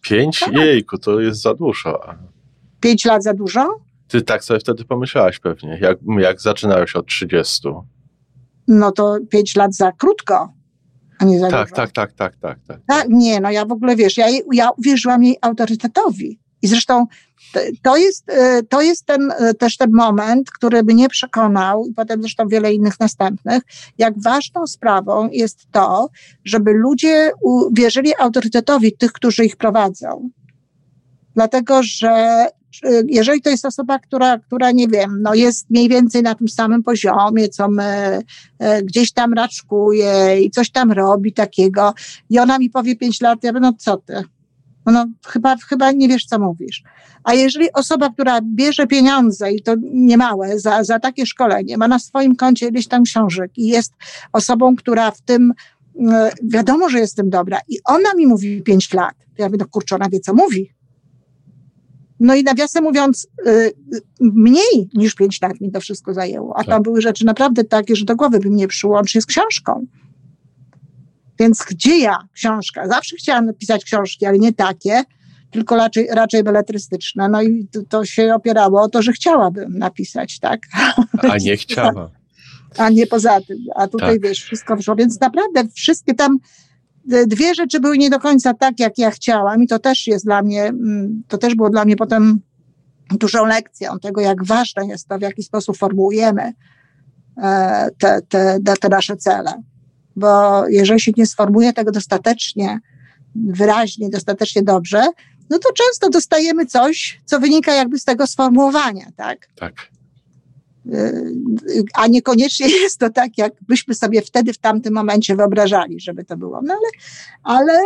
pięć? 0.03 0.41
Tak. 0.41 0.53
Jejku, 0.53 0.99
to 0.99 1.21
jest 1.21 1.43
za 1.43 1.55
dużo. 1.55 2.01
Pięć 2.81 3.05
lat 3.05 3.23
za 3.23 3.35
dużo? 3.35 3.81
Ty 4.09 4.23
tak 4.23 4.45
sobie 4.45 4.61
wtedy 4.61 4.85
pomyślałaś 4.85 5.39
pewnie, 5.39 5.79
jak, 5.81 5.99
jak 6.19 6.41
zaczynałeś 6.41 6.97
od 6.97 7.07
30. 7.07 7.69
No 8.69 8.93
to 8.93 9.19
pięć 9.31 9.57
lat 9.57 9.75
za 9.75 9.93
krótko 9.93 10.53
a 11.23 11.25
nie 11.25 11.41
tak. 11.41 11.51
Tak, 11.51 11.93
tak, 11.93 12.13
tak, 12.13 12.37
tak, 12.41 12.59
tak. 12.69 12.81
tak 12.87 13.09
nie, 13.09 13.41
no 13.41 13.51
ja 13.51 13.65
w 13.65 13.73
ogóle, 13.73 13.97
wiesz, 13.97 14.17
ja, 14.17 14.27
ja 14.53 14.71
uwierzyłam 14.71 15.25
jej 15.25 15.37
autorytetowi. 15.41 16.39
I 16.63 16.69
zresztą 16.69 17.07
to 17.83 17.97
jest, 17.97 18.31
e, 18.31 18.63
to 18.63 18.83
jest 18.83 19.07
ten, 19.07 19.33
e, 19.39 19.55
też 19.55 19.77
ten 19.77 19.91
moment, 19.93 20.51
który 20.51 20.83
mnie 20.83 21.09
przekonał, 21.09 21.87
i 21.87 21.95
potem 21.95 22.23
zresztą 22.23 22.49
wiele 22.49 22.73
innych 22.75 23.01
następnych, 23.01 23.63
jak 23.99 24.23
ważną 24.23 24.67
sprawą 24.67 25.29
jest 25.33 25.67
to, 25.73 26.09
żeby 26.45 26.73
ludzie 26.73 27.31
wierzyli 27.73 28.13
autorytetowi 28.19 28.97
tych, 28.97 29.13
którzy 29.13 29.45
ich 29.45 29.57
prowadzą. 29.57 30.31
Dlatego, 31.35 31.83
że 31.83 32.47
jeżeli 33.09 33.43
to 33.43 33.51
jest 33.51 33.65
osoba, 33.65 33.99
która, 33.99 34.39
która 34.39 34.71
nie 34.71 34.89
wiem, 34.89 35.19
no 35.23 35.35
jest 35.35 35.71
mniej 35.71 35.89
więcej 35.89 36.23
na 36.23 36.35
tym 36.35 36.49
samym 36.49 36.83
poziomie, 36.83 37.49
co 37.49 37.69
my, 37.69 38.23
e, 38.59 38.83
gdzieś 38.83 39.13
tam 39.13 39.33
raczkuje 39.33 40.41
i 40.41 40.51
coś 40.51 40.71
tam 40.71 40.93
robi 40.93 41.33
takiego 41.33 41.95
i 42.31 42.39
ona 42.39 42.59
mi 42.59 42.71
powie 42.71 42.97
pięć 42.97 43.21
lat, 43.21 43.45
ja 43.45 43.53
mówię, 43.53 43.61
no 43.61 43.73
co 43.79 43.97
ty? 43.97 44.25
No, 44.87 44.93
no 44.93 45.07
chyba, 45.27 45.57
chyba 45.57 45.93
nie 45.93 46.09
wiesz, 46.09 46.25
co 46.25 46.39
mówisz. 46.39 46.83
A 47.25 47.35
jeżeli 47.35 47.73
osoba, 47.73 48.11
która 48.11 48.41
bierze 48.43 48.87
pieniądze 48.87 49.53
i 49.53 49.63
to 49.63 49.75
niemałe 49.93 50.59
za, 50.59 50.85
za 50.85 50.99
takie 50.99 51.27
szkolenie, 51.27 51.79
ma 51.79 51.89
na 51.89 51.99
swoim 51.99 52.37
koncie 52.37 52.69
ileś 52.69 52.89
tam 52.89 53.03
książek 53.03 53.51
i 53.57 53.67
jest 53.67 53.93
osobą, 54.33 54.77
która 54.77 55.11
w 55.11 55.21
tym 55.21 55.53
e, 56.11 56.31
wiadomo, 56.43 56.89
że 56.89 56.99
jestem 56.99 57.31
dobra 57.31 57.59
i 57.69 57.79
ona 57.85 58.15
mi 58.15 58.27
mówi 58.27 58.63
pięć 58.63 58.93
lat, 58.93 59.15
to 59.37 59.43
ja 59.43 59.47
mówię, 59.47 59.59
no 59.61 59.67
kurczę, 59.71 59.95
ona 59.95 60.09
wie, 60.09 60.21
co 60.21 60.35
mówi. 60.35 60.82
No 62.23 62.35
i 62.35 62.43
nawiasem 62.43 62.85
mówiąc, 62.85 63.29
y, 63.47 63.73
mniej 64.21 64.89
niż 64.95 65.15
pięć 65.15 65.43
lat 65.43 65.61
mi 65.61 65.71
to 65.73 65.81
wszystko 65.81 66.15
zajęło. 66.15 66.55
A 66.57 66.59
tak. 66.59 66.67
tam 66.67 66.83
były 66.83 67.01
rzeczy 67.01 67.25
naprawdę 67.25 67.65
takie, 67.65 67.97
że 67.97 68.05
do 68.05 68.17
głowy 68.17 68.39
by 68.39 68.51
mnie 68.51 68.69
przyłączyć 68.69 69.23
z 69.23 69.27
książką. 69.27 69.87
Więc 71.39 71.65
gdzie 71.69 71.99
ja 71.99 72.17
książka? 72.33 72.89
Zawsze 72.89 73.17
chciałam 73.17 73.47
napisać 73.47 73.85
książki, 73.85 74.27
ale 74.27 74.39
nie 74.39 74.53
takie, 74.53 75.03
tylko 75.51 75.77
raczej, 75.77 76.09
raczej 76.11 76.43
beletrystyczne. 76.43 77.29
No 77.29 77.43
i 77.43 77.69
to, 77.73 77.81
to 77.89 78.05
się 78.05 78.35
opierało 78.35 78.83
o 78.83 78.89
to, 78.89 79.03
że 79.03 79.13
chciałabym 79.13 79.79
napisać, 79.79 80.39
tak? 80.39 80.61
A 81.31 81.37
nie 81.39 81.57
chciała. 81.57 82.11
A 82.79 82.89
nie 82.89 83.07
poza 83.07 83.41
tym. 83.41 83.59
A 83.75 83.89
tutaj 83.89 84.21
tak. 84.21 84.23
wiesz, 84.23 84.45
wszystko 84.45 84.77
wyszło. 84.77 84.97
Więc 84.97 85.21
naprawdę 85.21 85.69
wszystkie 85.75 86.15
tam 86.15 86.39
dwie 87.27 87.55
rzeczy 87.55 87.81
były 87.81 87.99
nie 87.99 88.11
do 88.11 88.19
końca 88.19 88.55
tak, 88.55 88.81
jak 88.81 88.99
ja 88.99 89.11
chciałam 89.11 89.63
i 89.63 89.67
to 89.67 89.79
też 89.79 90.07
jest 90.07 90.25
dla 90.25 90.43
mnie, 90.43 90.65
mm, 90.65 91.23
to 91.29 91.39
też 91.39 91.55
było 91.55 91.71
dla 91.71 91.85
mnie 91.85 91.97
potem 91.97 92.41
dużą 93.11 93.47
lekcją 93.47 93.99
tego, 93.99 94.21
jak 94.21 94.45
ważne 94.45 94.87
jest 94.87 95.09
to, 95.09 95.19
w 95.19 95.23
jaki 95.23 95.43
sposób 95.43 95.77
formułujemy 95.77 96.53
e, 97.43 97.89
te, 97.99 98.21
te, 98.29 98.59
te 98.81 98.89
nasze 98.89 99.17
cele. 99.17 99.63
Bo 100.17 100.63
jeżeli 100.69 101.01
się 101.01 101.13
nie 101.17 101.27
sformułuje 101.27 101.73
tego 101.73 101.93
dostatecznie 101.93 102.81
wyraźnie, 103.35 104.11
dostatecznie 104.11 104.63
dobrze, 104.63 105.07
no 105.51 105.59
to 105.59 105.73
często 105.73 106.11
dostajemy 106.11 106.67
coś, 106.67 107.21
co 107.25 107.41
wynika 107.41 107.75
jakby 107.75 107.99
z 107.99 108.05
tego 108.05 108.27
sformułowania, 108.27 109.07
tak? 109.17 109.49
Tak. 109.55 109.75
Y, 110.87 111.85
a 111.95 112.07
niekoniecznie 112.07 112.69
jest 112.83 112.99
to 112.99 113.11
tak, 113.11 113.39
jak 113.39 113.53
byśmy 113.69 113.95
sobie 113.95 114.23
wtedy 114.23 114.53
w 114.53 114.59
tamtym 114.59 114.95
momencie 114.95 115.37
wyobrażali, 115.37 116.01
żeby 116.01 116.25
to 116.25 116.37
było. 116.37 116.61
No 116.65 116.75
ale, 116.75 116.89
ale, 117.59 117.81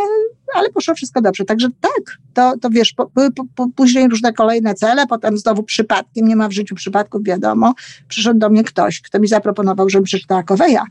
ale 0.53 0.69
poszło 0.69 0.95
wszystko 0.95 1.21
dobrze. 1.21 1.45
Także 1.45 1.67
tak, 1.81 2.17
to, 2.33 2.53
to 2.61 2.69
wiesz, 2.69 2.95
były 3.15 3.31
po, 3.31 3.45
po, 3.55 3.67
później 3.75 4.07
różne 4.07 4.33
kolejne 4.33 4.73
cele, 4.73 5.07
potem 5.07 5.37
znowu 5.37 5.63
przypadkiem, 5.63 6.27
nie 6.27 6.35
ma 6.35 6.47
w 6.47 6.51
życiu 6.51 6.75
przypadków, 6.75 7.23
wiadomo, 7.23 7.73
przyszedł 8.07 8.39
do 8.39 8.49
mnie 8.49 8.63
ktoś, 8.63 9.01
kto 9.01 9.19
mi 9.19 9.27
zaproponował, 9.27 9.89
żebym 9.89 10.05
przeczytała 10.05 10.43
Koweja. 10.43 10.83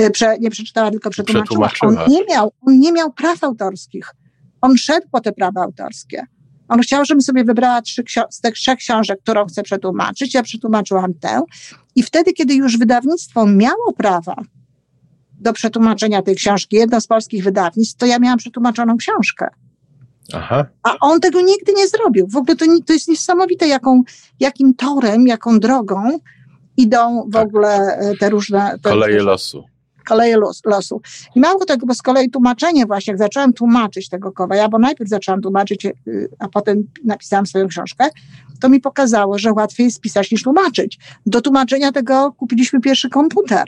Y, 0.00 0.10
prze, 0.10 0.38
nie 0.38 0.50
przeczytała, 0.50 0.90
tylko 0.90 1.10
przetłumaczyła. 1.10 1.70
On 1.80 1.96
nie, 2.08 2.24
miał, 2.24 2.52
on 2.66 2.80
nie 2.80 2.92
miał 2.92 3.12
praw 3.12 3.44
autorskich. 3.44 4.14
On 4.60 4.76
szedł 4.76 5.06
po 5.10 5.20
te 5.20 5.32
prawa 5.32 5.62
autorskie. 5.62 6.26
On 6.68 6.80
chciał, 6.80 7.04
żebym 7.04 7.22
sobie 7.22 7.44
wybrała 7.44 7.82
trzy 7.82 8.02
z 8.30 8.40
tych 8.40 8.54
trzech 8.54 8.78
książek, 8.78 9.20
którą 9.22 9.46
chcę 9.46 9.62
przetłumaczyć. 9.62 10.34
Ja 10.34 10.42
przetłumaczyłam 10.42 11.14
tę. 11.14 11.42
I 11.96 12.02
wtedy, 12.02 12.32
kiedy 12.32 12.54
już 12.54 12.78
wydawnictwo 12.78 13.46
miało 13.46 13.92
prawa 13.96 14.36
do 15.40 15.52
przetłumaczenia 15.52 16.22
tej 16.22 16.36
książki, 16.36 16.76
jedno 16.76 17.00
z 17.00 17.06
polskich 17.06 17.44
wydawnictw, 17.44 17.96
to 17.96 18.06
ja 18.06 18.18
miałam 18.18 18.38
przetłumaczoną 18.38 18.96
książkę. 18.96 19.48
Aha. 20.32 20.66
A 20.82 20.96
on 21.00 21.20
tego 21.20 21.40
nigdy 21.40 21.72
nie 21.76 21.88
zrobił. 21.88 22.26
W 22.28 22.36
ogóle 22.36 22.56
to, 22.56 22.66
to 22.86 22.92
jest 22.92 23.08
niesamowite, 23.08 23.68
jaką, 23.68 24.02
jakim 24.40 24.74
torem, 24.74 25.26
jaką 25.26 25.60
drogą 25.60 26.18
idą 26.76 27.28
w 27.28 27.32
tak. 27.32 27.46
ogóle 27.46 27.98
e, 27.98 28.16
te 28.16 28.30
różne. 28.30 28.78
Te, 28.82 28.90
Koleje 28.90 29.22
losu 29.22 29.64
koleje 30.04 30.36
los, 30.36 30.62
losu. 30.64 31.00
I 31.34 31.40
mało 31.40 31.64
tego, 31.64 31.86
bo 31.86 31.94
z 31.94 32.02
kolei 32.02 32.30
tłumaczenie 32.30 32.86
właśnie, 32.86 33.10
jak 33.10 33.18
zaczęłam 33.18 33.52
tłumaczyć 33.52 34.08
tego 34.08 34.32
Kowaja, 34.32 34.68
bo 34.68 34.78
najpierw 34.78 35.10
zaczęłam 35.10 35.42
tłumaczyć, 35.42 35.84
y, 35.84 35.92
a 36.38 36.48
potem 36.48 36.84
napisałam 37.04 37.46
swoją 37.46 37.68
książkę, 37.68 38.08
to 38.60 38.68
mi 38.68 38.80
pokazało, 38.80 39.38
że 39.38 39.52
łatwiej 39.52 39.84
jest 39.84 40.00
pisać 40.00 40.30
niż 40.30 40.42
tłumaczyć. 40.42 40.98
Do 41.26 41.40
tłumaczenia 41.40 41.92
tego 41.92 42.32
kupiliśmy 42.32 42.80
pierwszy 42.80 43.10
komputer. 43.10 43.64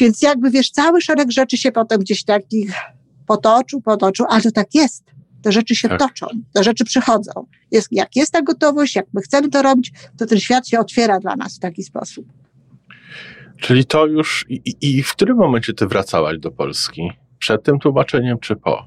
Więc 0.00 0.22
jakby, 0.22 0.50
wiesz, 0.50 0.70
cały 0.70 1.00
szereg 1.00 1.30
rzeczy 1.30 1.56
się 1.56 1.72
potem 1.72 2.00
gdzieś 2.00 2.24
takich 2.24 2.72
potoczył, 3.26 3.80
potoczył, 3.80 4.26
ale 4.28 4.42
to 4.42 4.50
tak 4.50 4.74
jest. 4.74 5.04
Te 5.42 5.52
rzeczy 5.52 5.74
się 5.74 5.88
tak. 5.88 5.98
toczą, 5.98 6.26
te 6.52 6.64
rzeczy 6.64 6.84
przychodzą. 6.84 7.32
Jest, 7.70 7.88
jak 7.90 8.16
jest 8.16 8.32
ta 8.32 8.42
gotowość, 8.42 8.96
jak 8.96 9.06
my 9.12 9.20
chcemy 9.20 9.48
to 9.48 9.62
robić, 9.62 9.92
to 10.16 10.26
ten 10.26 10.38
świat 10.40 10.68
się 10.68 10.78
otwiera 10.78 11.20
dla 11.20 11.36
nas 11.36 11.56
w 11.56 11.58
taki 11.58 11.82
sposób. 11.82 12.26
Czyli 13.60 13.84
to 13.84 14.06
już. 14.06 14.46
I, 14.48 14.76
I, 14.80 15.02
w 15.02 15.12
którym 15.12 15.36
momencie 15.36 15.72
ty 15.72 15.86
wracałaś 15.86 16.38
do 16.38 16.50
Polski? 16.50 17.12
Przed 17.38 17.62
tym 17.62 17.78
tłumaczeniem, 17.78 18.38
czy 18.38 18.56
po? 18.56 18.86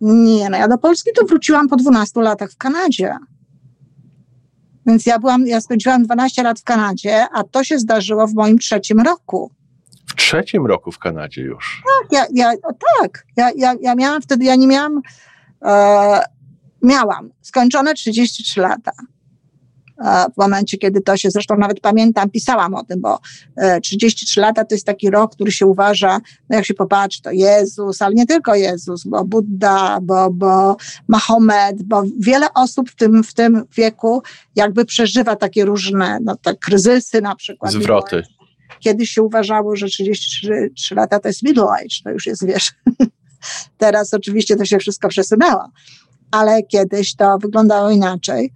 Nie, 0.00 0.50
no 0.50 0.56
ja 0.56 0.68
do 0.68 0.78
Polski 0.78 1.10
to 1.16 1.26
wróciłam 1.26 1.68
po 1.68 1.76
12 1.76 2.20
latach 2.20 2.50
w 2.50 2.56
Kanadzie. 2.56 3.16
Więc 4.86 5.06
ja 5.06 5.18
byłam, 5.18 5.46
ja 5.46 5.60
spędziłam 5.60 6.02
12 6.02 6.42
lat 6.42 6.60
w 6.60 6.64
Kanadzie, 6.64 7.26
a 7.32 7.44
to 7.44 7.64
się 7.64 7.78
zdarzyło 7.78 8.26
w 8.26 8.34
moim 8.34 8.58
trzecim 8.58 9.00
roku. 9.00 9.50
W 10.06 10.14
trzecim 10.16 10.66
roku 10.66 10.92
w 10.92 10.98
Kanadzie 10.98 11.42
już? 11.42 11.82
Tak, 11.86 12.12
ja, 12.12 12.26
ja, 12.32 12.52
tak. 13.00 13.26
Ja, 13.36 13.50
ja, 13.56 13.74
ja 13.80 13.94
miałam 13.94 14.22
wtedy, 14.22 14.44
ja 14.44 14.56
nie 14.56 14.66
miałam, 14.66 15.00
e, 15.64 16.20
miałam 16.82 17.30
skończone 17.42 17.94
33 17.94 18.60
lata 18.60 18.92
w 20.34 20.36
momencie, 20.36 20.78
kiedy 20.78 21.00
to 21.00 21.16
się, 21.16 21.30
zresztą 21.30 21.56
nawet 21.56 21.80
pamiętam, 21.80 22.30
pisałam 22.30 22.74
o 22.74 22.84
tym, 22.84 23.00
bo 23.00 23.18
33 23.82 24.40
e, 24.40 24.42
lata 24.42 24.64
to 24.64 24.74
jest 24.74 24.86
taki 24.86 25.10
rok, 25.10 25.34
który 25.34 25.52
się 25.52 25.66
uważa, 25.66 26.20
no 26.50 26.56
jak 26.56 26.66
się 26.66 26.74
popatrzy, 26.74 27.22
to 27.22 27.30
Jezus, 27.30 28.02
ale 28.02 28.14
nie 28.14 28.26
tylko 28.26 28.54
Jezus, 28.54 29.04
bo 29.04 29.24
Buddha, 29.24 29.98
bo, 30.02 30.30
bo 30.30 30.76
Mahomet, 31.08 31.82
bo 31.82 32.02
wiele 32.18 32.46
osób 32.54 32.90
w 32.90 32.96
tym, 32.96 33.24
w 33.24 33.34
tym 33.34 33.64
wieku 33.76 34.22
jakby 34.56 34.84
przeżywa 34.84 35.36
takie 35.36 35.64
różne, 35.64 36.18
no 36.22 36.36
te 36.36 36.56
kryzysy 36.56 37.20
na 37.20 37.36
przykład. 37.36 37.72
Zwroty. 37.72 38.22
Kiedyś 38.80 39.10
się 39.10 39.22
uważało, 39.22 39.76
że 39.76 39.86
33 39.86 40.94
lata 40.94 41.18
to 41.18 41.28
jest 41.28 41.42
middle 41.42 41.64
age, 41.64 41.96
to 42.04 42.10
już 42.10 42.26
jest, 42.26 42.46
wiesz, 42.46 42.72
teraz 43.78 44.14
oczywiście 44.14 44.56
to 44.56 44.64
się 44.64 44.78
wszystko 44.78 45.08
przesunęło, 45.08 45.70
ale 46.30 46.62
kiedyś 46.62 47.16
to 47.16 47.38
wyglądało 47.38 47.90
inaczej. 47.90 48.52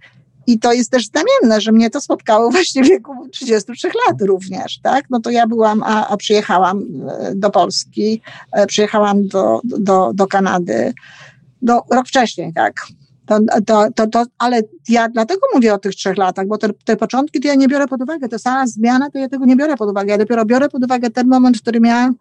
I 0.49 0.59
to 0.59 0.73
jest 0.73 0.91
też 0.91 1.07
znamienne, 1.07 1.61
że 1.61 1.71
mnie 1.71 1.89
to 1.89 2.01
spotkało 2.01 2.51
właśnie 2.51 2.83
w 2.83 2.87
wieku 2.87 3.27
33 3.31 3.87
lat 3.87 4.21
również, 4.21 4.79
tak? 4.79 5.05
No 5.09 5.19
to 5.19 5.29
ja 5.29 5.47
byłam, 5.47 5.83
a, 5.83 6.07
a 6.07 6.17
przyjechałam 6.17 6.83
e, 7.09 7.35
do 7.35 7.49
Polski, 7.49 8.21
e, 8.51 8.65
przyjechałam 8.67 9.27
do, 9.27 9.61
do, 9.63 10.11
do 10.13 10.27
Kanady, 10.27 10.93
do, 11.61 11.81
rok 11.91 12.07
wcześniej, 12.07 12.53
tak? 12.53 12.73
To, 13.25 13.39
to, 13.65 13.87
to, 13.95 14.07
to, 14.07 14.23
ale 14.37 14.61
ja 14.87 15.09
dlatego 15.09 15.41
mówię 15.53 15.73
o 15.73 15.77
tych 15.77 15.95
trzech 15.95 16.17
latach, 16.17 16.47
bo 16.47 16.57
te, 16.57 16.69
te 16.85 16.97
początki 16.97 17.39
to 17.39 17.47
ja 17.47 17.55
nie 17.55 17.67
biorę 17.67 17.87
pod 17.87 18.01
uwagę, 18.01 18.29
to 18.29 18.39
sama 18.39 18.67
zmiana 18.67 19.09
to 19.09 19.19
ja 19.19 19.29
tego 19.29 19.45
nie 19.45 19.55
biorę 19.55 19.77
pod 19.77 19.89
uwagę, 19.89 20.11
ja 20.11 20.17
dopiero 20.17 20.45
biorę 20.45 20.69
pod 20.69 20.83
uwagę 20.83 21.09
ten 21.09 21.27
moment, 21.27 21.57
w 21.57 21.61
którym 21.61 21.85
ja 21.85 22.11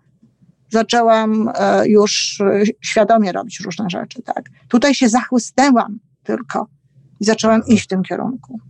zaczęłam 0.71 1.51
e, 1.55 1.89
już 1.89 2.43
świadomie 2.81 3.33
robić 3.33 3.61
różne 3.61 3.91
rzeczy, 3.91 4.23
tak? 4.23 4.45
Tutaj 4.69 4.95
się 4.95 5.09
zachłysnęłam 5.09 5.99
tylko 6.25 6.67
i 7.21 7.25
zaczęłam 7.25 7.63
iść 7.67 7.85
w 7.85 7.87
tym 7.87 8.03
kierunku. 8.03 8.61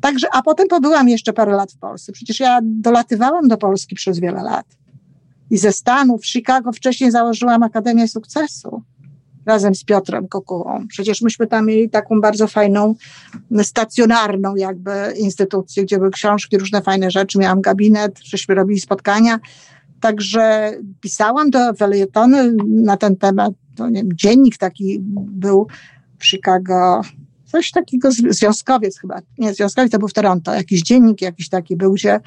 Także, 0.00 0.26
a 0.32 0.42
potem 0.42 0.68
pobyłam 0.68 1.08
jeszcze 1.08 1.32
parę 1.32 1.52
lat 1.52 1.72
w 1.72 1.78
Polsce. 1.78 2.12
Przecież 2.12 2.40
ja 2.40 2.60
dolatywałam 2.62 3.48
do 3.48 3.56
Polski 3.56 3.94
przez 3.94 4.20
wiele 4.20 4.42
lat. 4.42 4.66
I 5.50 5.58
ze 5.58 5.72
Stanów, 5.72 6.22
w 6.22 6.26
Chicago 6.26 6.72
wcześniej 6.72 7.10
założyłam 7.10 7.62
Akademię 7.62 8.08
Sukcesu 8.08 8.82
razem 9.48 9.74
z 9.74 9.84
Piotrem 9.84 10.28
Kokułą. 10.28 10.86
Przecież 10.88 11.22
myśmy 11.22 11.46
tam 11.46 11.66
mieli 11.66 11.90
taką 11.90 12.20
bardzo 12.20 12.46
fajną, 12.46 12.94
stacjonarną 13.62 14.56
jakby 14.56 14.90
instytucję, 15.16 15.82
gdzie 15.84 15.98
były 15.98 16.10
książki, 16.10 16.58
różne 16.58 16.82
fajne 16.82 17.10
rzeczy. 17.10 17.38
Miałam 17.38 17.60
gabinet, 17.60 18.18
żeśmy 18.24 18.54
robili 18.54 18.80
spotkania. 18.80 19.38
Także 20.00 20.72
pisałam 21.00 21.50
do 21.50 21.74
felietony 21.74 22.52
na 22.66 22.96
ten 22.96 23.16
temat. 23.16 23.52
To, 23.76 23.88
nie 23.88 24.02
wiem, 24.02 24.12
dziennik 24.14 24.56
taki 24.56 24.98
był 25.30 25.66
w 26.18 26.26
Chicago, 26.26 27.02
coś 27.52 27.70
takiego, 27.70 28.10
związkowiec 28.10 29.00
chyba, 29.00 29.20
nie, 29.38 29.54
związkowiec 29.54 29.92
to 29.92 29.98
był 29.98 30.08
w 30.08 30.12
Toronto, 30.12 30.54
jakiś 30.54 30.82
dziennik 30.82 31.22
jakiś 31.22 31.48
taki 31.48 31.76
był, 31.76 31.92
gdzie, 31.92 32.20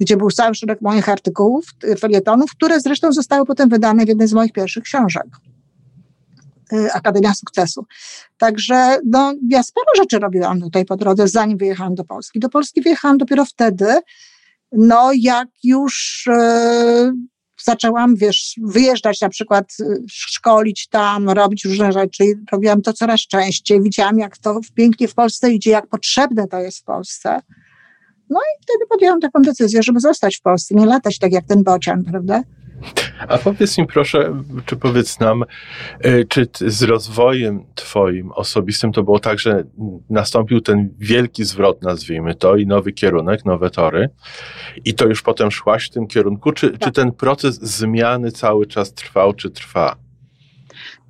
gdzie 0.00 0.16
był 0.16 0.30
cały 0.30 0.54
szereg 0.54 0.82
moich 0.82 1.08
artykułów, 1.08 1.64
felietonów, 1.98 2.50
które 2.50 2.80
zresztą 2.80 3.12
zostały 3.12 3.46
potem 3.46 3.68
wydane 3.68 4.04
w 4.04 4.08
jednej 4.08 4.28
z 4.28 4.32
moich 4.32 4.52
pierwszych 4.52 4.82
książek. 4.82 5.26
Y, 6.72 6.92
Akademia 6.92 7.34
Sukcesu. 7.34 7.86
Także 8.38 8.98
no, 9.04 9.34
ja 9.48 9.62
sporo 9.62 9.86
rzeczy 9.96 10.18
robiłam 10.18 10.60
tutaj 10.60 10.84
po 10.84 10.96
drodze, 10.96 11.28
zanim 11.28 11.58
wyjechałam 11.58 11.94
do 11.94 12.04
Polski. 12.04 12.40
Do 12.40 12.48
Polski 12.48 12.82
wyjechałam 12.82 13.18
dopiero 13.18 13.44
wtedy, 13.44 13.86
no 14.72 15.10
jak 15.14 15.48
już 15.64 16.24
e, 16.32 17.12
zaczęłam, 17.66 18.16
wiesz, 18.16 18.54
wyjeżdżać 18.62 19.20
na 19.20 19.28
przykład, 19.28 19.72
y, 19.80 20.04
szkolić 20.08 20.88
tam, 20.88 21.30
robić 21.30 21.64
różne 21.64 21.92
rzeczy. 21.92 22.24
Robiłam 22.52 22.82
to 22.82 22.92
coraz 22.92 23.20
częściej. 23.20 23.82
Widziałam, 23.82 24.18
jak 24.18 24.38
to 24.38 24.60
pięknie 24.74 25.08
w 25.08 25.14
Polsce 25.14 25.52
idzie, 25.52 25.70
jak 25.70 25.86
potrzebne 25.86 26.48
to 26.48 26.58
jest 26.58 26.78
w 26.78 26.84
Polsce. 26.84 27.40
No 28.30 28.40
i 28.40 28.62
wtedy 28.62 28.86
podjęłam 28.88 29.20
taką 29.20 29.42
decyzję, 29.42 29.82
żeby 29.82 30.00
zostać 30.00 30.36
w 30.36 30.42
Polsce, 30.42 30.74
nie 30.74 30.86
latać 30.86 31.18
tak 31.18 31.32
jak 31.32 31.46
ten 31.46 31.62
bocian, 31.62 32.04
prawda? 32.04 32.42
A 33.28 33.38
powiedz 33.38 33.78
mi 33.78 33.86
proszę, 33.86 34.42
czy 34.66 34.76
powiedz 34.76 35.20
nam, 35.20 35.44
e, 36.00 36.24
czy 36.24 36.48
z 36.60 36.82
rozwojem 36.82 37.64
twoim 37.74 38.32
osobistym 38.32 38.92
to 38.92 39.02
było 39.02 39.18
tak, 39.18 39.38
że 39.38 39.64
nastąpił 40.10 40.60
ten 40.60 40.94
wielki 40.98 41.44
zwrot, 41.44 41.82
nazwijmy 41.82 42.34
to, 42.34 42.56
i 42.56 42.66
nowy 42.66 42.92
kierunek, 42.92 43.44
nowe 43.44 43.70
tory 43.70 44.08
i 44.84 44.94
to 44.94 45.06
już 45.06 45.22
potem 45.22 45.50
szłaś 45.50 45.86
w 45.86 45.90
tym 45.90 46.06
kierunku, 46.06 46.52
czy, 46.52 46.70
tak. 46.70 46.80
czy 46.80 46.92
ten 46.92 47.12
proces 47.12 47.60
zmiany 47.60 48.32
cały 48.32 48.66
czas 48.66 48.94
trwał, 48.94 49.32
czy 49.32 49.50
trwa? 49.50 49.96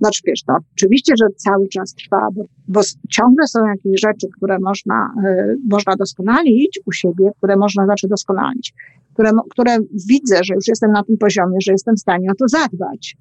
Znaczy 0.01 0.21
wiesz, 0.27 0.41
no, 0.49 0.59
oczywiście, 0.73 1.15
że 1.19 1.27
cały 1.37 1.69
czas 1.69 1.95
trwa, 1.95 2.29
bo, 2.35 2.45
bo 2.69 2.81
ciągle 3.11 3.47
są 3.47 3.67
jakieś 3.67 4.01
rzeczy, 4.01 4.27
które 4.37 4.59
można, 4.61 5.15
y, 5.27 5.57
można 5.71 5.97
doskonalić 5.97 6.81
u 6.87 6.93
siebie, 6.93 7.31
które 7.39 7.57
można 7.57 7.85
znaczy 7.85 8.09
doskonalić 8.09 8.75
które, 9.17 9.31
które 9.51 9.79
widzę, 10.09 10.45
że 10.45 10.55
już 10.55 10.69
jestem 10.69 10.93
na 10.93 11.03
tym 11.03 11.19
poziomie, 11.19 11.57
że 11.63 11.73
jestem 11.73 11.97
w 11.97 12.01
stanie 12.01 12.31
o 12.31 12.35
to 12.35 12.49
zadbać. 12.49 13.17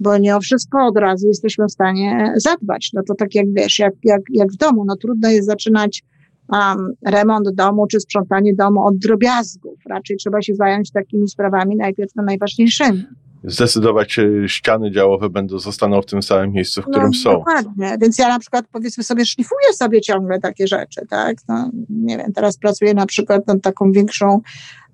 Bo 0.00 0.18
nie 0.18 0.36
o 0.36 0.40
wszystko 0.40 0.86
od 0.86 0.98
razu 0.98 1.26
jesteśmy 1.26 1.66
w 1.66 1.72
stanie 1.72 2.34
zadbać. 2.36 2.90
No 2.94 3.02
to 3.08 3.14
tak 3.14 3.34
jak 3.34 3.46
wiesz, 3.52 3.78
jak, 3.78 3.94
jak, 4.04 4.20
jak 4.30 4.52
w 4.52 4.56
domu, 4.56 4.84
no 4.84 4.96
trudno 4.96 5.30
jest 5.30 5.46
zaczynać 5.46 6.02
um, 6.48 6.92
remont 7.06 7.48
domu 7.54 7.86
czy 7.86 8.00
sprzątanie 8.00 8.54
domu 8.54 8.84
od 8.86 8.98
drobiazgów. 8.98 9.78
Raczej 9.86 10.16
trzeba 10.16 10.42
się 10.42 10.54
zająć 10.54 10.90
takimi 10.90 11.28
sprawami 11.28 11.76
najpierw 11.76 12.10
no, 12.16 12.22
najważniejszymi 12.22 13.04
zdecydować 13.46 14.16
ściany 14.46 14.90
działowe 14.90 15.30
będą, 15.30 15.58
zostaną 15.58 16.02
w 16.02 16.06
tym 16.06 16.22
samym 16.22 16.52
miejscu, 16.52 16.82
w 16.82 16.84
którym 16.84 17.06
no, 17.06 17.12
są. 17.12 17.30
Dokładnie, 17.30 17.96
więc 18.00 18.18
ja 18.18 18.28
na 18.28 18.38
przykład 18.38 18.66
powiedzmy 18.72 19.04
sobie 19.04 19.26
szlifuję 19.26 19.72
sobie 19.72 20.00
ciągle 20.00 20.40
takie 20.40 20.66
rzeczy, 20.66 21.06
tak, 21.08 21.36
no, 21.48 21.70
nie 21.88 22.16
wiem, 22.18 22.32
teraz 22.32 22.56
pracuję 22.58 22.94
na 22.94 23.06
przykład 23.06 23.46
nad 23.46 23.62
taką 23.62 23.92
większą 23.92 24.40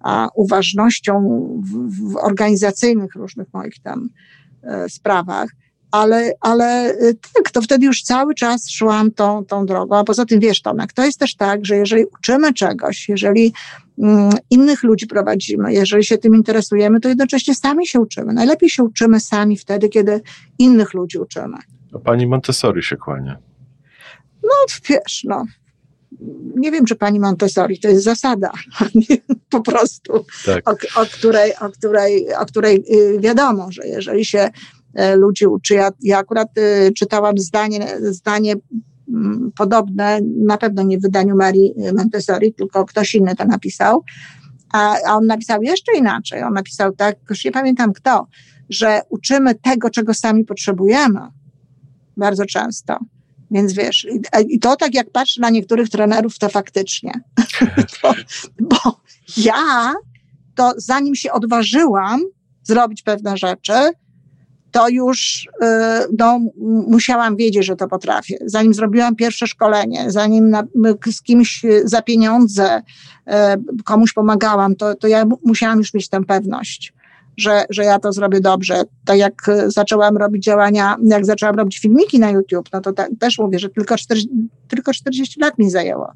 a, 0.00 0.28
uważnością 0.34 1.20
w, 1.62 2.12
w 2.12 2.16
organizacyjnych 2.16 3.14
różnych 3.14 3.48
moich 3.52 3.78
tam 3.82 4.08
e, 4.62 4.88
sprawach, 4.88 5.48
ale, 5.92 6.32
ale 6.40 6.64
e, 6.64 7.14
tak, 7.34 7.50
to 7.52 7.62
wtedy 7.62 7.86
już 7.86 8.02
cały 8.02 8.34
czas 8.34 8.70
szłam 8.70 9.10
tą, 9.10 9.44
tą 9.44 9.66
drogą. 9.66 9.96
A 9.96 10.04
poza 10.04 10.24
tym 10.26 10.40
wiesz, 10.40 10.62
Tomek, 10.62 10.92
to 10.92 11.04
jest 11.04 11.18
też 11.18 11.36
tak, 11.36 11.66
że 11.66 11.76
jeżeli 11.76 12.04
uczymy 12.04 12.54
czegoś, 12.54 13.08
jeżeli 13.08 13.52
mm, 13.98 14.30
innych 14.50 14.82
ludzi 14.82 15.06
prowadzimy, 15.06 15.72
jeżeli 15.72 16.04
się 16.04 16.18
tym 16.18 16.34
interesujemy, 16.34 17.00
to 17.00 17.08
jednocześnie 17.08 17.54
sami 17.54 17.86
się 17.86 18.00
uczymy. 18.00 18.32
Najlepiej 18.32 18.70
się 18.70 18.82
uczymy 18.82 19.20
sami 19.20 19.56
wtedy, 19.56 19.88
kiedy 19.88 20.20
innych 20.58 20.94
ludzi 20.94 21.18
uczymy. 21.18 21.56
A 21.94 21.98
pani 21.98 22.26
Montessori 22.26 22.82
się 22.82 22.96
kłania. 22.96 23.38
No 24.42 24.50
wiesz, 24.88 25.24
no, 25.24 25.44
nie 26.56 26.70
wiem, 26.70 26.84
czy 26.84 26.96
pani 26.96 27.20
Montessori 27.20 27.80
to 27.80 27.88
jest 27.88 28.04
zasada, 28.04 28.52
po 29.50 29.60
prostu, 29.60 30.24
tak. 30.46 30.70
o, 30.70 31.00
o, 31.02 31.06
której, 31.06 31.56
o, 31.56 31.68
której, 31.70 32.34
o 32.34 32.46
której 32.46 32.84
y, 32.90 33.20
wiadomo, 33.20 33.72
że 33.72 33.86
jeżeli 33.86 34.24
się 34.24 34.50
ludzi 35.16 35.46
uczy, 35.46 35.74
ja, 35.74 35.90
ja 36.02 36.18
akurat 36.18 36.58
y, 36.58 36.92
czytałam 36.92 37.38
zdanie, 37.38 37.86
zdanie 38.00 38.54
mm, 39.08 39.52
podobne, 39.56 40.20
na 40.38 40.58
pewno 40.58 40.82
nie 40.82 40.98
w 40.98 41.02
wydaniu 41.02 41.36
Marii 41.36 41.74
Montessori, 41.96 42.54
tylko 42.54 42.84
ktoś 42.84 43.14
inny 43.14 43.36
to 43.36 43.44
napisał, 43.44 44.04
a, 44.72 44.96
a 45.06 45.16
on 45.16 45.26
napisał 45.26 45.62
jeszcze 45.62 45.92
inaczej, 45.98 46.42
on 46.42 46.52
napisał 46.52 46.92
tak, 46.92 47.16
już 47.30 47.44
nie 47.44 47.52
pamiętam 47.52 47.92
kto, 47.92 48.26
że 48.70 49.00
uczymy 49.08 49.54
tego, 49.54 49.90
czego 49.90 50.14
sami 50.14 50.44
potrzebujemy, 50.44 51.20
bardzo 52.16 52.46
często. 52.46 52.98
Więc 53.50 53.72
wiesz, 53.72 54.06
i 54.48 54.58
to 54.58 54.76
tak 54.76 54.94
jak 54.94 55.10
patrzę 55.10 55.40
na 55.40 55.50
niektórych 55.50 55.88
trenerów, 55.88 56.38
to 56.38 56.48
faktycznie. 56.48 57.12
bo, 58.02 58.14
bo 58.60 59.00
ja 59.36 59.92
to 60.54 60.72
zanim 60.76 61.14
się 61.14 61.32
odważyłam 61.32 62.20
zrobić 62.62 63.02
pewne 63.02 63.36
rzeczy, 63.36 63.72
to 64.72 64.88
już 64.88 65.48
y, 65.62 65.66
no, 66.18 66.40
musiałam 66.88 67.36
wiedzieć, 67.36 67.66
że 67.66 67.76
to 67.76 67.88
potrafię. 67.88 68.38
Zanim 68.46 68.74
zrobiłam 68.74 69.16
pierwsze 69.16 69.46
szkolenie, 69.46 70.10
zanim 70.10 70.50
na, 70.50 70.64
z 71.12 71.22
kimś 71.22 71.62
za 71.84 72.02
pieniądze 72.02 72.78
y, 72.78 73.32
komuś 73.84 74.12
pomagałam, 74.12 74.76
to, 74.76 74.94
to 74.94 75.08
ja 75.08 75.24
musiałam 75.44 75.78
już 75.78 75.94
mieć 75.94 76.08
tę 76.08 76.24
pewność 76.24 76.92
że, 77.36 77.64
że 77.70 77.84
ja 77.84 77.98
to 77.98 78.12
zrobię 78.12 78.40
dobrze. 78.40 78.82
Tak 79.04 79.18
jak 79.18 79.46
zaczęłam 79.66 80.16
robić 80.16 80.44
działania, 80.44 80.96
jak 81.02 81.26
zaczęłam 81.26 81.56
robić 81.56 81.78
filmiki 81.78 82.18
na 82.18 82.30
YouTube, 82.30 82.68
no 82.72 82.80
to 82.80 82.92
ta, 82.92 83.06
też 83.18 83.38
mówię, 83.38 83.58
że 83.58 83.68
tylko 83.68 83.96
40, 83.96 84.30
tylko 84.68 84.92
40 84.92 85.40
lat 85.40 85.58
mi 85.58 85.70
zajęło. 85.70 86.12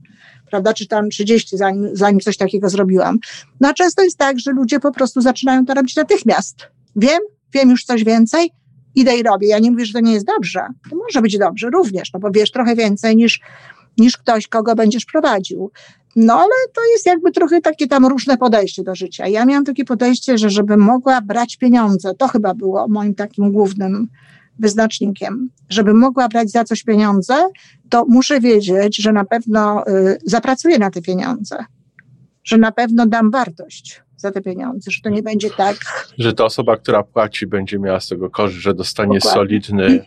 Prawda, 0.50 0.74
czy 0.74 0.86
tam 0.86 1.10
30, 1.10 1.56
zanim, 1.56 1.88
zanim 1.92 2.20
coś 2.20 2.36
takiego 2.36 2.68
zrobiłam. 2.68 3.18
No 3.60 3.68
a 3.68 3.72
często 3.72 4.02
jest 4.02 4.18
tak, 4.18 4.38
że 4.38 4.52
ludzie 4.52 4.80
po 4.80 4.92
prostu 4.92 5.20
zaczynają 5.20 5.66
to 5.66 5.74
robić 5.74 5.96
natychmiast. 5.96 6.56
Wiem, 6.96 7.20
wiem 7.54 7.70
już 7.70 7.84
coś 7.84 8.04
więcej, 8.04 8.50
idę 8.94 9.16
i 9.16 9.22
robię. 9.22 9.48
Ja 9.48 9.58
nie 9.58 9.70
mówię, 9.70 9.86
że 9.86 9.92
to 9.92 10.00
nie 10.00 10.12
jest 10.12 10.26
dobrze. 10.26 10.60
To 10.90 10.96
może 10.96 11.22
być 11.22 11.38
dobrze 11.38 11.70
również, 11.70 12.12
no 12.12 12.20
bo 12.20 12.30
wiesz 12.30 12.50
trochę 12.50 12.76
więcej 12.76 13.16
niż, 13.16 13.40
niż 13.98 14.16
ktoś, 14.16 14.48
kogo 14.48 14.74
będziesz 14.74 15.04
prowadził. 15.04 15.70
No 16.16 16.34
ale 16.34 16.54
to 16.74 16.80
jest 16.92 17.06
jakby 17.06 17.32
trochę 17.32 17.60
takie 17.60 17.86
tam 17.86 18.06
różne 18.06 18.38
podejście 18.38 18.82
do 18.82 18.94
życia. 18.94 19.28
Ja 19.28 19.44
miałam 19.44 19.64
takie 19.64 19.84
podejście, 19.84 20.38
że 20.38 20.50
żeby 20.50 20.76
mogła 20.76 21.20
brać 21.20 21.56
pieniądze, 21.56 22.14
to 22.14 22.28
chyba 22.28 22.54
było 22.54 22.88
moim 22.88 23.14
takim 23.14 23.52
głównym 23.52 24.08
wyznacznikiem. 24.58 25.50
Żeby 25.68 25.94
mogła 25.94 26.28
brać 26.28 26.50
za 26.50 26.64
coś 26.64 26.82
pieniądze, 26.82 27.34
to 27.88 28.04
muszę 28.08 28.40
wiedzieć, 28.40 28.96
że 28.96 29.12
na 29.12 29.24
pewno 29.24 29.86
y, 29.88 30.18
zapracuję 30.24 30.78
na 30.78 30.90
te 30.90 31.02
pieniądze, 31.02 31.64
że 32.44 32.58
na 32.58 32.72
pewno 32.72 33.06
dam 33.06 33.30
wartość 33.30 34.02
za 34.16 34.30
te 34.32 34.40
pieniądze, 34.40 34.90
że 34.90 35.00
to 35.02 35.10
nie 35.10 35.22
będzie 35.22 35.50
tak. 35.50 35.76
Że 36.18 36.32
ta 36.32 36.44
osoba, 36.44 36.76
która 36.76 37.02
płaci, 37.02 37.46
będzie 37.46 37.78
miała 37.78 38.00
z 38.00 38.08
tego 38.08 38.30
korzyść, 38.30 38.62
że 38.62 38.74
dostanie 38.74 39.18
Dokładnie. 39.18 39.40
solidny 39.40 40.06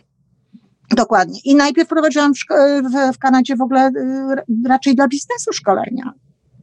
Dokładnie. 0.96 1.40
I 1.44 1.54
najpierw 1.54 1.88
prowadziłam 1.88 2.34
w, 2.34 2.38
w, 2.38 3.14
w 3.14 3.18
Kanadzie 3.18 3.56
w 3.56 3.60
ogóle 3.62 3.88
y, 3.88 4.68
raczej 4.68 4.94
dla 4.94 5.08
biznesu 5.08 5.52
szkolenia. 5.52 6.12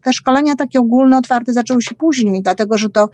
Te 0.04 0.14
szkolenia 0.14 0.56
takie 0.56 0.80
ogólne, 0.80 1.18
otwarte 1.18 1.54
zaczęły 1.54 1.82
się 1.82 1.96
później, 1.96 2.42
dlatego 2.42 2.78
że 2.78 2.90
to 2.90 3.10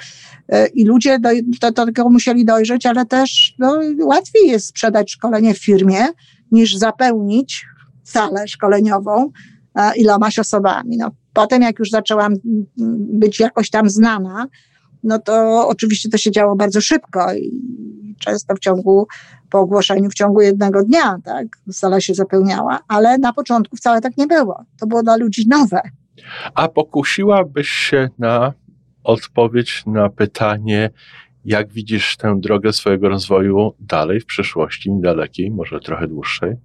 y, 0.53 0.67
i 0.73 0.85
ludzie 0.85 1.19
do, 1.19 1.29
do, 1.61 1.71
do 1.71 1.85
tego 1.85 2.09
musieli 2.09 2.45
dojrzeć, 2.45 2.85
ale 2.85 3.05
też 3.05 3.55
no, 3.59 3.79
łatwiej 4.03 4.47
jest 4.47 4.67
sprzedać 4.67 5.11
szkolenie 5.11 5.53
w 5.53 5.63
firmie, 5.63 6.05
niż 6.51 6.75
zapełnić 6.75 7.65
salę 8.03 8.47
szkoleniową 8.47 9.31
ilomaś 9.95 10.39
osobami. 10.39 10.97
No, 10.97 11.11
potem, 11.33 11.61
jak 11.61 11.79
już 11.79 11.89
zaczęłam 11.89 12.33
być 13.13 13.39
jakoś 13.39 13.69
tam 13.69 13.89
znana, 13.89 14.47
no 15.03 15.19
to 15.19 15.67
oczywiście 15.67 16.09
to 16.09 16.17
się 16.17 16.31
działo 16.31 16.55
bardzo 16.55 16.81
szybko 16.81 17.33
i 17.33 17.63
często 18.19 18.55
w 18.55 18.59
ciągu, 18.59 19.07
po 19.49 19.59
ogłoszeniu 19.59 20.09
w 20.09 20.13
ciągu 20.13 20.41
jednego 20.41 20.83
dnia, 20.83 21.17
tak, 21.23 21.47
sala 21.71 22.01
się 22.01 22.13
zapełniała, 22.13 22.79
ale 22.87 23.17
na 23.17 23.33
początku 23.33 23.75
wcale 23.75 24.01
tak 24.01 24.17
nie 24.17 24.27
było. 24.27 24.63
To 24.79 24.87
było 24.87 25.03
dla 25.03 25.17
ludzi 25.17 25.47
nowe. 25.47 25.81
A 26.53 26.67
pokusiłabyś 26.67 27.69
się 27.69 28.09
na 28.19 28.53
odpowiedź 29.03 29.83
na 29.85 30.09
pytanie, 30.09 30.89
jak 31.45 31.73
widzisz 31.73 32.17
tę 32.17 32.35
drogę 32.39 32.73
swojego 32.73 33.09
rozwoju 33.09 33.73
dalej 33.79 34.19
w 34.19 34.25
przyszłości, 34.25 34.91
niedalekiej, 34.91 35.51
może 35.51 35.79
trochę 35.79 36.07
dłuższej? 36.07 36.55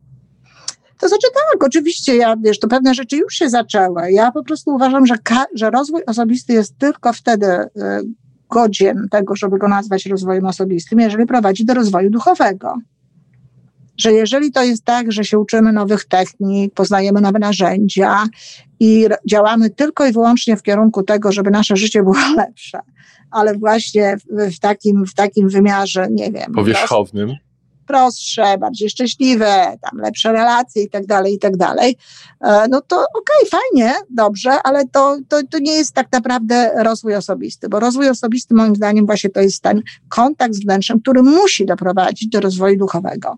To 0.99 1.09
znaczy 1.09 1.27
tak, 1.35 1.65
oczywiście, 1.65 2.17
ja, 2.17 2.37
wiesz, 2.37 2.59
to 2.59 2.69
pewne 2.69 2.95
rzeczy 2.95 3.17
już 3.17 3.35
się 3.35 3.51
zaczęły. 3.51 4.13
Ja 4.13 4.33
po 4.33 4.45
prostu 4.45 4.71
uważam, 4.71 5.07
że, 5.07 5.15
że 5.55 5.71
rozwój 5.71 6.03
osobisty 6.07 6.53
jest 6.53 6.79
tylko 6.79 7.13
wtedy 7.13 7.47
y, 7.47 7.69
godzien 8.51 9.07
tego, 9.11 9.37
żeby 9.37 9.59
go 9.59 9.69
nazwać 9.69 10.07
rozwojem 10.07 10.47
osobistym, 10.47 11.01
jeżeli 11.01 11.27
prowadzi 11.27 11.65
do 11.65 11.75
rozwoju 11.75 12.11
duchowego. 12.11 12.75
Że 13.99 14.13
jeżeli 14.13 14.53
to 14.53 14.63
jest 14.63 14.85
tak, 14.85 15.13
że 15.13 15.25
się 15.25 15.39
uczymy 15.39 15.73
nowych 15.73 16.05
technik, 16.05 16.75
poznajemy 16.75 17.21
nowe 17.21 17.39
narzędzia 17.39 18.25
i 18.81 19.07
działamy 19.27 19.71
tylko 19.71 20.07
i 20.07 20.13
wyłącznie 20.13 20.57
w 20.57 20.63
kierunku 20.63 21.03
tego, 21.03 21.33
żeby 21.33 21.51
nasze 21.51 21.77
życie 21.77 22.03
było 22.03 22.17
lepsze, 22.37 22.79
ale 23.31 23.55
właśnie 23.55 24.17
w, 24.17 24.57
w 24.57 24.59
takim, 24.59 25.07
w 25.07 25.15
takim 25.15 25.49
wymiarze, 25.49 26.09
nie 26.11 26.33
wiem. 26.33 26.53
Powierzchownym 26.53 27.37
prostsze, 27.89 28.59
bardziej 28.59 28.91
szczęśliwe, 28.91 29.79
tam 29.81 30.01
lepsze 30.01 30.33
relacje 30.33 30.83
i 30.83 30.91
tak 30.91 31.07
dalej, 31.07 31.35
i 31.35 31.39
tak 31.39 31.57
dalej, 31.57 31.97
e, 32.41 32.69
no 32.69 32.81
to 32.81 32.97
okej, 32.97 33.49
okay, 33.49 33.61
fajnie, 33.61 33.95
dobrze, 34.11 34.51
ale 34.65 34.89
to, 34.89 35.19
to, 35.29 35.41
to 35.51 35.59
nie 35.59 35.73
jest 35.73 35.95
tak 35.95 36.13
naprawdę 36.13 36.73
rozwój 36.83 37.15
osobisty, 37.15 37.69
bo 37.69 37.81
rozwój 37.81 38.09
osobisty 38.09 38.55
moim 38.55 38.77
zdaniem 38.77 39.07
właśnie 39.07 39.31
to 39.31 39.41
jest 39.41 39.63
ten 39.63 39.83
kontakt 40.09 40.55
z 40.55 40.61
wnętrzem, 40.61 41.01
który 41.01 41.23
musi 41.23 41.67
doprowadzić 41.67 42.29
do 42.29 42.41
rozwoju 42.41 42.79
duchowego. 42.79 43.37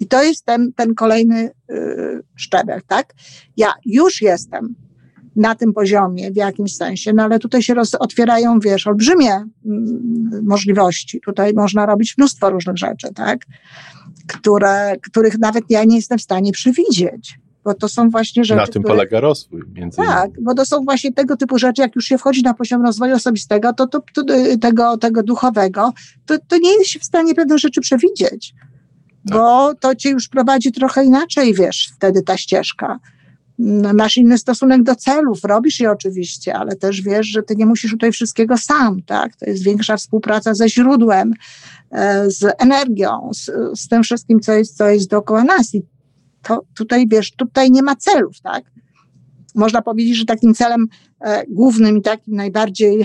I 0.00 0.06
to 0.06 0.22
jest 0.22 0.44
ten, 0.44 0.72
ten 0.72 0.94
kolejny 0.94 1.50
yy, 1.68 2.22
szczebel, 2.36 2.80
tak? 2.86 3.14
Ja 3.56 3.74
już 3.84 4.22
jestem 4.22 4.74
na 5.36 5.54
tym 5.54 5.72
poziomie 5.72 6.30
w 6.30 6.36
jakimś 6.36 6.76
sensie, 6.76 7.12
no 7.12 7.22
ale 7.22 7.38
tutaj 7.38 7.62
się 7.62 7.74
roz, 7.74 7.94
otwierają, 7.94 8.60
wiesz, 8.60 8.86
olbrzymie 8.86 9.32
mm, 9.34 9.50
możliwości. 10.42 11.20
Tutaj 11.20 11.52
można 11.54 11.86
robić 11.86 12.14
mnóstwo 12.18 12.50
różnych 12.50 12.76
rzeczy, 12.76 13.08
tak? 13.14 13.38
Które, 14.26 14.96
których 15.02 15.38
nawet 15.38 15.64
ja 15.68 15.84
nie 15.84 15.96
jestem 15.96 16.18
w 16.18 16.22
stanie 16.22 16.52
przewidzieć. 16.52 17.38
Bo 17.64 17.74
to 17.74 17.88
są 17.88 18.10
właśnie 18.10 18.44
rzeczy. 18.44 18.60
Na 18.60 18.66
tym 18.66 18.82
które, 18.82 18.94
polega 18.94 19.20
rozwój, 19.20 19.62
między 19.74 19.96
innymi. 20.00 20.14
Tak, 20.14 20.30
bo 20.40 20.54
to 20.54 20.66
są 20.66 20.84
właśnie 20.84 21.12
tego 21.12 21.36
typu 21.36 21.58
rzeczy, 21.58 21.82
jak 21.82 21.96
już 21.96 22.04
się 22.04 22.18
wchodzi 22.18 22.42
na 22.42 22.54
poziom 22.54 22.82
rozwoju 22.82 23.14
osobistego, 23.14 23.72
to, 23.72 23.86
to, 23.86 24.02
to 24.14 24.22
tego, 24.60 24.96
tego 24.96 25.22
duchowego, 25.22 25.92
to, 26.26 26.38
to 26.48 26.58
nie 26.58 26.72
jest 26.78 26.90
się 26.90 27.00
w 27.00 27.04
stanie 27.04 27.34
pewne 27.34 27.58
rzeczy 27.58 27.80
przewidzieć. 27.80 28.54
Tak. 29.28 29.38
Bo 29.38 29.74
to 29.74 29.94
cię 29.94 30.10
już 30.10 30.28
prowadzi 30.28 30.72
trochę 30.72 31.04
inaczej, 31.04 31.54
wiesz, 31.54 31.92
wtedy 31.96 32.22
ta 32.22 32.36
ścieżka 32.36 32.98
masz 33.94 34.16
inny 34.16 34.38
stosunek 34.38 34.82
do 34.82 34.96
celów, 34.96 35.44
robisz 35.44 35.80
je 35.80 35.90
oczywiście, 35.90 36.54
ale 36.54 36.76
też 36.76 37.02
wiesz, 37.02 37.26
że 37.26 37.42
ty 37.42 37.56
nie 37.56 37.66
musisz 37.66 37.90
tutaj 37.90 38.12
wszystkiego 38.12 38.58
sam, 38.58 39.02
tak? 39.02 39.36
To 39.36 39.46
jest 39.46 39.62
większa 39.62 39.96
współpraca 39.96 40.54
ze 40.54 40.68
źródłem, 40.68 41.34
e, 41.90 42.30
z 42.30 42.54
energią, 42.58 43.30
z, 43.34 43.50
z 43.80 43.88
tym 43.88 44.02
wszystkim, 44.02 44.40
co 44.40 44.52
jest, 44.52 44.76
co 44.76 44.88
jest 44.88 45.10
dookoła 45.10 45.44
nas. 45.44 45.74
I 45.74 45.82
to 46.42 46.64
tutaj, 46.74 47.08
wiesz, 47.08 47.32
tutaj 47.32 47.70
nie 47.70 47.82
ma 47.82 47.96
celów, 47.96 48.40
tak? 48.40 48.64
Można 49.54 49.82
powiedzieć, 49.82 50.16
że 50.16 50.24
takim 50.24 50.54
celem 50.54 50.88
e, 51.20 51.44
głównym 51.48 51.98
i 51.98 52.02
takim 52.02 52.36
najbardziej 52.36 53.04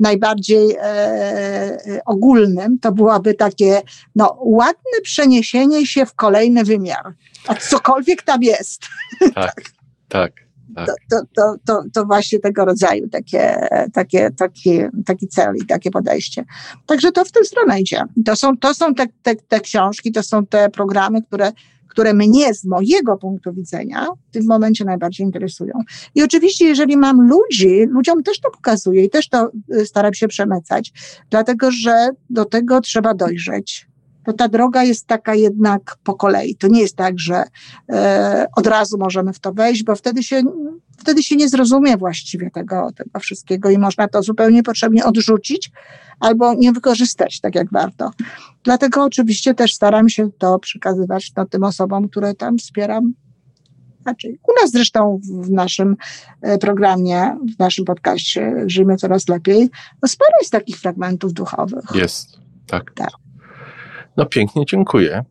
najbardziej 0.00 0.76
e, 0.82 2.00
ogólnym, 2.06 2.78
to 2.78 2.92
byłoby 2.92 3.34
takie 3.34 3.82
no, 4.16 4.36
ładne 4.40 5.00
przeniesienie 5.02 5.86
się 5.86 6.06
w 6.06 6.14
kolejny 6.14 6.64
wymiar. 6.64 7.14
A 7.46 7.54
cokolwiek 7.54 8.22
tam 8.22 8.42
jest. 8.42 8.86
Tak, 9.34 9.62
tak. 10.08 10.44
Tak. 10.74 10.86
To, 10.86 10.94
to, 11.10 11.26
to, 11.36 11.54
to, 11.66 11.82
to 11.94 12.04
właśnie 12.04 12.38
tego 12.38 12.64
rodzaju 12.64 13.08
takie, 13.08 13.68
takie, 13.92 14.30
takie, 14.30 14.90
taki 15.06 15.28
cel 15.28 15.54
i 15.56 15.66
takie 15.66 15.90
podejście. 15.90 16.44
Także 16.86 17.12
to 17.12 17.24
w 17.24 17.32
tę 17.32 17.44
stronę 17.44 17.80
idzie. 17.80 18.04
To 18.24 18.36
są, 18.36 18.56
to 18.56 18.74
są 18.74 18.94
te, 18.94 19.06
te, 19.22 19.34
te 19.36 19.60
książki, 19.60 20.12
to 20.12 20.22
są 20.22 20.46
te 20.46 20.70
programy, 20.70 21.22
które 21.22 21.52
które 21.94 22.14
mnie 22.14 22.54
z 22.54 22.64
mojego 22.64 23.16
punktu 23.16 23.52
widzenia 23.52 24.06
w 24.30 24.32
tym 24.32 24.46
momencie 24.46 24.84
najbardziej 24.84 25.26
interesują. 25.26 25.72
I 26.14 26.22
oczywiście, 26.22 26.64
jeżeli 26.64 26.96
mam 26.96 27.28
ludzi, 27.28 27.86
ludziom 27.88 28.22
też 28.22 28.40
to 28.40 28.50
pokazuję 28.50 29.04
i 29.04 29.10
też 29.10 29.28
to 29.28 29.50
y, 29.74 29.86
staram 29.86 30.14
się 30.14 30.28
przemycać, 30.28 30.92
dlatego 31.30 31.70
że 31.70 32.08
do 32.30 32.44
tego 32.44 32.80
trzeba 32.80 33.14
dojrzeć 33.14 33.86
to 34.24 34.32
ta 34.32 34.48
droga 34.48 34.82
jest 34.84 35.06
taka 35.06 35.34
jednak 35.34 35.96
po 36.04 36.14
kolei. 36.14 36.56
To 36.56 36.68
nie 36.68 36.80
jest 36.80 36.96
tak, 36.96 37.18
że 37.18 37.44
e, 37.90 38.46
od 38.56 38.66
razu 38.66 38.98
możemy 38.98 39.32
w 39.32 39.38
to 39.38 39.52
wejść, 39.52 39.82
bo 39.82 39.96
wtedy 39.96 40.22
się, 40.22 40.42
wtedy 40.98 41.22
się 41.22 41.36
nie 41.36 41.48
zrozumie 41.48 41.96
właściwie 41.96 42.50
tego, 42.50 42.88
tego 42.96 43.20
wszystkiego 43.20 43.70
i 43.70 43.78
można 43.78 44.08
to 44.08 44.22
zupełnie 44.22 44.62
potrzebnie 44.62 45.04
odrzucić 45.04 45.70
albo 46.20 46.54
nie 46.54 46.72
wykorzystać 46.72 47.40
tak 47.40 47.54
jak 47.54 47.72
warto. 47.72 48.10
Dlatego 48.64 49.04
oczywiście 49.04 49.54
też 49.54 49.74
staram 49.74 50.08
się 50.08 50.30
to 50.38 50.58
przekazywać 50.58 51.32
no, 51.36 51.46
tym 51.46 51.64
osobom, 51.64 52.08
które 52.08 52.34
tam 52.34 52.58
wspieram 52.58 53.14
znaczy, 54.04 54.28
u 54.28 54.62
nas 54.62 54.70
zresztą 54.70 55.20
w 55.42 55.50
naszym 55.50 55.96
e, 56.42 56.58
programie, 56.58 57.36
w 57.56 57.58
naszym 57.58 57.84
podcaście 57.84 58.64
Żyjmy 58.66 58.96
Coraz 58.96 59.28
Lepiej, 59.28 59.70
no 60.02 60.08
sporo 60.08 60.30
jest 60.40 60.52
takich 60.52 60.76
fragmentów 60.76 61.32
duchowych. 61.32 61.84
Jest, 61.94 62.38
tak. 62.66 62.92
tak. 62.94 63.10
No 64.16 64.26
pięknie, 64.26 64.64
dziękuję. 64.66 65.24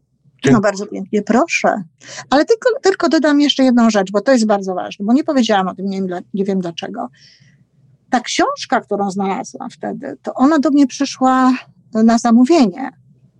No 0.51 0.61
bardzo 0.61 0.87
pięknie, 0.87 1.21
proszę. 1.21 1.83
Ale 2.29 2.45
tylko, 2.45 2.69
tylko 2.81 3.09
dodam 3.09 3.41
jeszcze 3.41 3.63
jedną 3.63 3.89
rzecz, 3.89 4.11
bo 4.11 4.21
to 4.21 4.31
jest 4.31 4.45
bardzo 4.45 4.75
ważne, 4.75 5.05
bo 5.05 5.13
nie 5.13 5.23
powiedziałam 5.23 5.67
o 5.67 5.75
tym, 5.75 5.85
nie 5.85 6.01
wiem, 6.01 6.21
nie 6.33 6.45
wiem 6.45 6.59
dlaczego. 6.59 7.09
Ta 8.09 8.19
książka, 8.19 8.81
którą 8.81 9.11
znalazłam 9.11 9.69
wtedy, 9.69 10.17
to 10.21 10.33
ona 10.33 10.59
do 10.59 10.69
mnie 10.69 10.87
przyszła 10.87 11.53
na 11.93 12.17
zamówienie, 12.17 12.89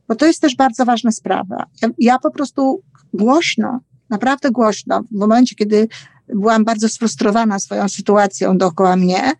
bo 0.07 0.15
to 0.15 0.25
jest 0.25 0.41
też 0.41 0.55
bardzo 0.55 0.85
ważna 0.85 1.11
sprawa. 1.11 1.65
Ja, 1.81 1.89
ja 1.97 2.19
po 2.19 2.31
prostu 2.31 2.81
głośno, 3.13 3.79
naprawdę 4.09 4.51
głośno, 4.51 5.01
w 5.11 5.15
momencie, 5.15 5.55
kiedy 5.55 5.87
byłam 6.27 6.65
bardzo 6.65 6.89
sfrustrowana 6.89 7.59
swoją 7.59 7.89
sytuacją 7.89 8.57
dookoła 8.57 8.95
mnie, 8.95 9.31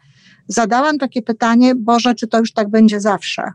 zadałam 0.48 0.98
takie 0.98 1.22
pytanie, 1.22 1.76
Boże, 1.76 2.16
czy 2.16 2.28
to 2.28 2.40
już 2.40 2.54
tak 2.54 2.70
będzie 2.70 3.00
zawsze? 3.00 3.52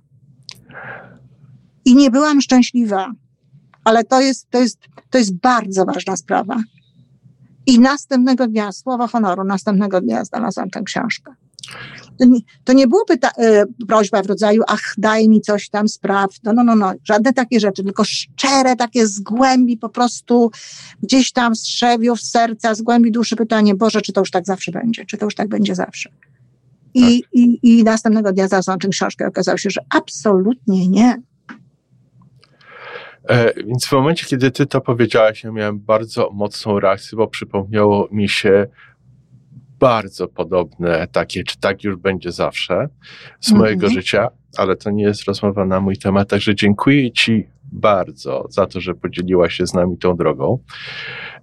I 1.88 1.94
nie 1.94 2.10
byłam 2.10 2.40
szczęśliwa, 2.40 3.12
ale 3.84 4.04
to 4.04 4.20
jest, 4.20 4.50
to 4.50 4.58
jest, 4.58 4.78
to 5.10 5.18
jest 5.18 5.34
bardzo 5.34 5.84
ważna 5.84 6.16
sprawa. 6.16 6.56
I 7.66 7.80
następnego 7.80 8.46
dnia, 8.46 8.72
słowa 8.72 9.06
honoru, 9.06 9.44
następnego 9.44 10.00
dnia 10.00 10.24
znalazłam 10.24 10.70
tę 10.70 10.82
książkę. 10.82 11.32
To 12.18 12.24
nie, 12.24 12.40
to 12.64 12.72
nie 12.72 12.86
było 12.86 13.04
pyta- 13.04 13.38
e, 13.38 13.64
prośba 13.88 14.22
w 14.22 14.26
rodzaju, 14.26 14.62
ach, 14.66 14.94
daj 14.98 15.28
mi 15.28 15.40
coś 15.40 15.68
tam, 15.68 15.88
spraw. 15.88 16.30
No, 16.44 16.52
no, 16.52 16.64
no, 16.64 16.74
no, 16.74 16.92
żadne 17.04 17.32
takie 17.32 17.60
rzeczy, 17.60 17.84
tylko 17.84 18.04
szczere, 18.04 18.76
takie 18.76 19.06
z 19.06 19.20
głębi 19.20 19.76
po 19.76 19.88
prostu, 19.88 20.50
gdzieś 21.02 21.32
tam 21.32 21.56
z 21.56 21.62
trzewiów, 21.62 22.20
z 22.20 22.30
serca, 22.30 22.74
z 22.74 22.82
głębi 22.82 23.12
duszy 23.12 23.36
pytanie, 23.36 23.74
Boże, 23.74 24.00
czy 24.02 24.12
to 24.12 24.20
już 24.20 24.30
tak 24.30 24.46
zawsze 24.46 24.72
będzie? 24.72 25.04
Czy 25.04 25.16
to 25.16 25.24
już 25.24 25.34
tak 25.34 25.48
będzie 25.48 25.74
zawsze? 25.74 26.10
I, 26.94 27.22
tak. 27.22 27.32
i, 27.32 27.58
i 27.62 27.84
następnego 27.84 28.32
dnia 28.32 28.48
znalazłam 28.48 28.78
tę 28.78 28.88
książkę. 28.88 29.26
Okazało 29.26 29.58
się, 29.58 29.70
że 29.70 29.80
absolutnie 29.90 30.88
nie. 30.88 31.27
E, 33.28 33.62
więc 33.64 33.86
w 33.86 33.92
momencie, 33.92 34.26
kiedy 34.26 34.50
ty 34.50 34.66
to 34.66 34.80
powiedziałaś, 34.80 35.44
ja 35.44 35.52
miałem 35.52 35.78
bardzo 35.78 36.30
mocną 36.32 36.80
reakcję, 36.80 37.16
bo 37.16 37.26
przypomniało 37.26 38.08
mi 38.12 38.28
się 38.28 38.66
bardzo 39.78 40.28
podobne 40.28 41.08
takie, 41.12 41.44
czy 41.44 41.58
tak 41.58 41.84
już 41.84 41.96
będzie 41.96 42.32
zawsze 42.32 42.88
z 43.40 43.50
mm 43.50 43.58
-hmm. 43.58 43.64
mojego 43.64 43.88
życia, 43.88 44.28
ale 44.56 44.76
to 44.76 44.90
nie 44.90 45.04
jest 45.04 45.24
rozmowa 45.24 45.64
na 45.64 45.80
mój 45.80 45.96
temat, 45.96 46.28
także 46.28 46.54
dziękuję 46.54 47.12
ci 47.12 47.48
bardzo 47.72 48.46
za 48.50 48.66
to, 48.66 48.80
że 48.80 48.94
podzieliłaś 48.94 49.54
się 49.54 49.66
z 49.66 49.74
nami 49.74 49.98
tą 49.98 50.16
drogą. 50.16 50.58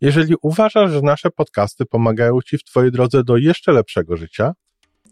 Jeżeli 0.00 0.34
uważasz, 0.42 0.90
że 0.90 1.02
nasze 1.02 1.30
podcasty 1.30 1.86
pomagają 1.86 2.38
Ci 2.46 2.58
w 2.58 2.64
Twojej 2.64 2.92
drodze 2.92 3.24
do 3.24 3.36
jeszcze 3.36 3.72
lepszego 3.72 4.16
życia, 4.16 4.52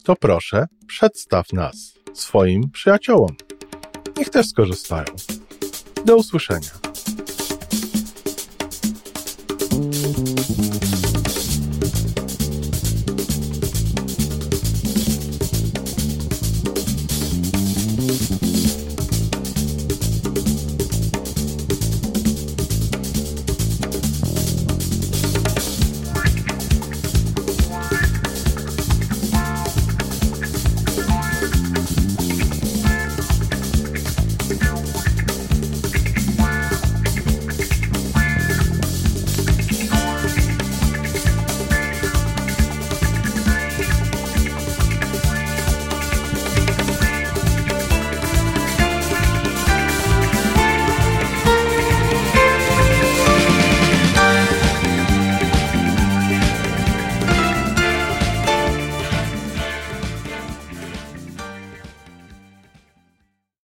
to 0.05 0.17
proszę, 0.17 0.67
przedstaw 0.87 1.53
nas 1.53 1.95
swoim 2.15 2.71
przyjaciołom. 2.71 3.37
Niech 4.17 4.31
też 4.31 4.47
skorzystają. 4.47 5.05
Do 6.05 6.17
usłyszenia. 6.17 6.86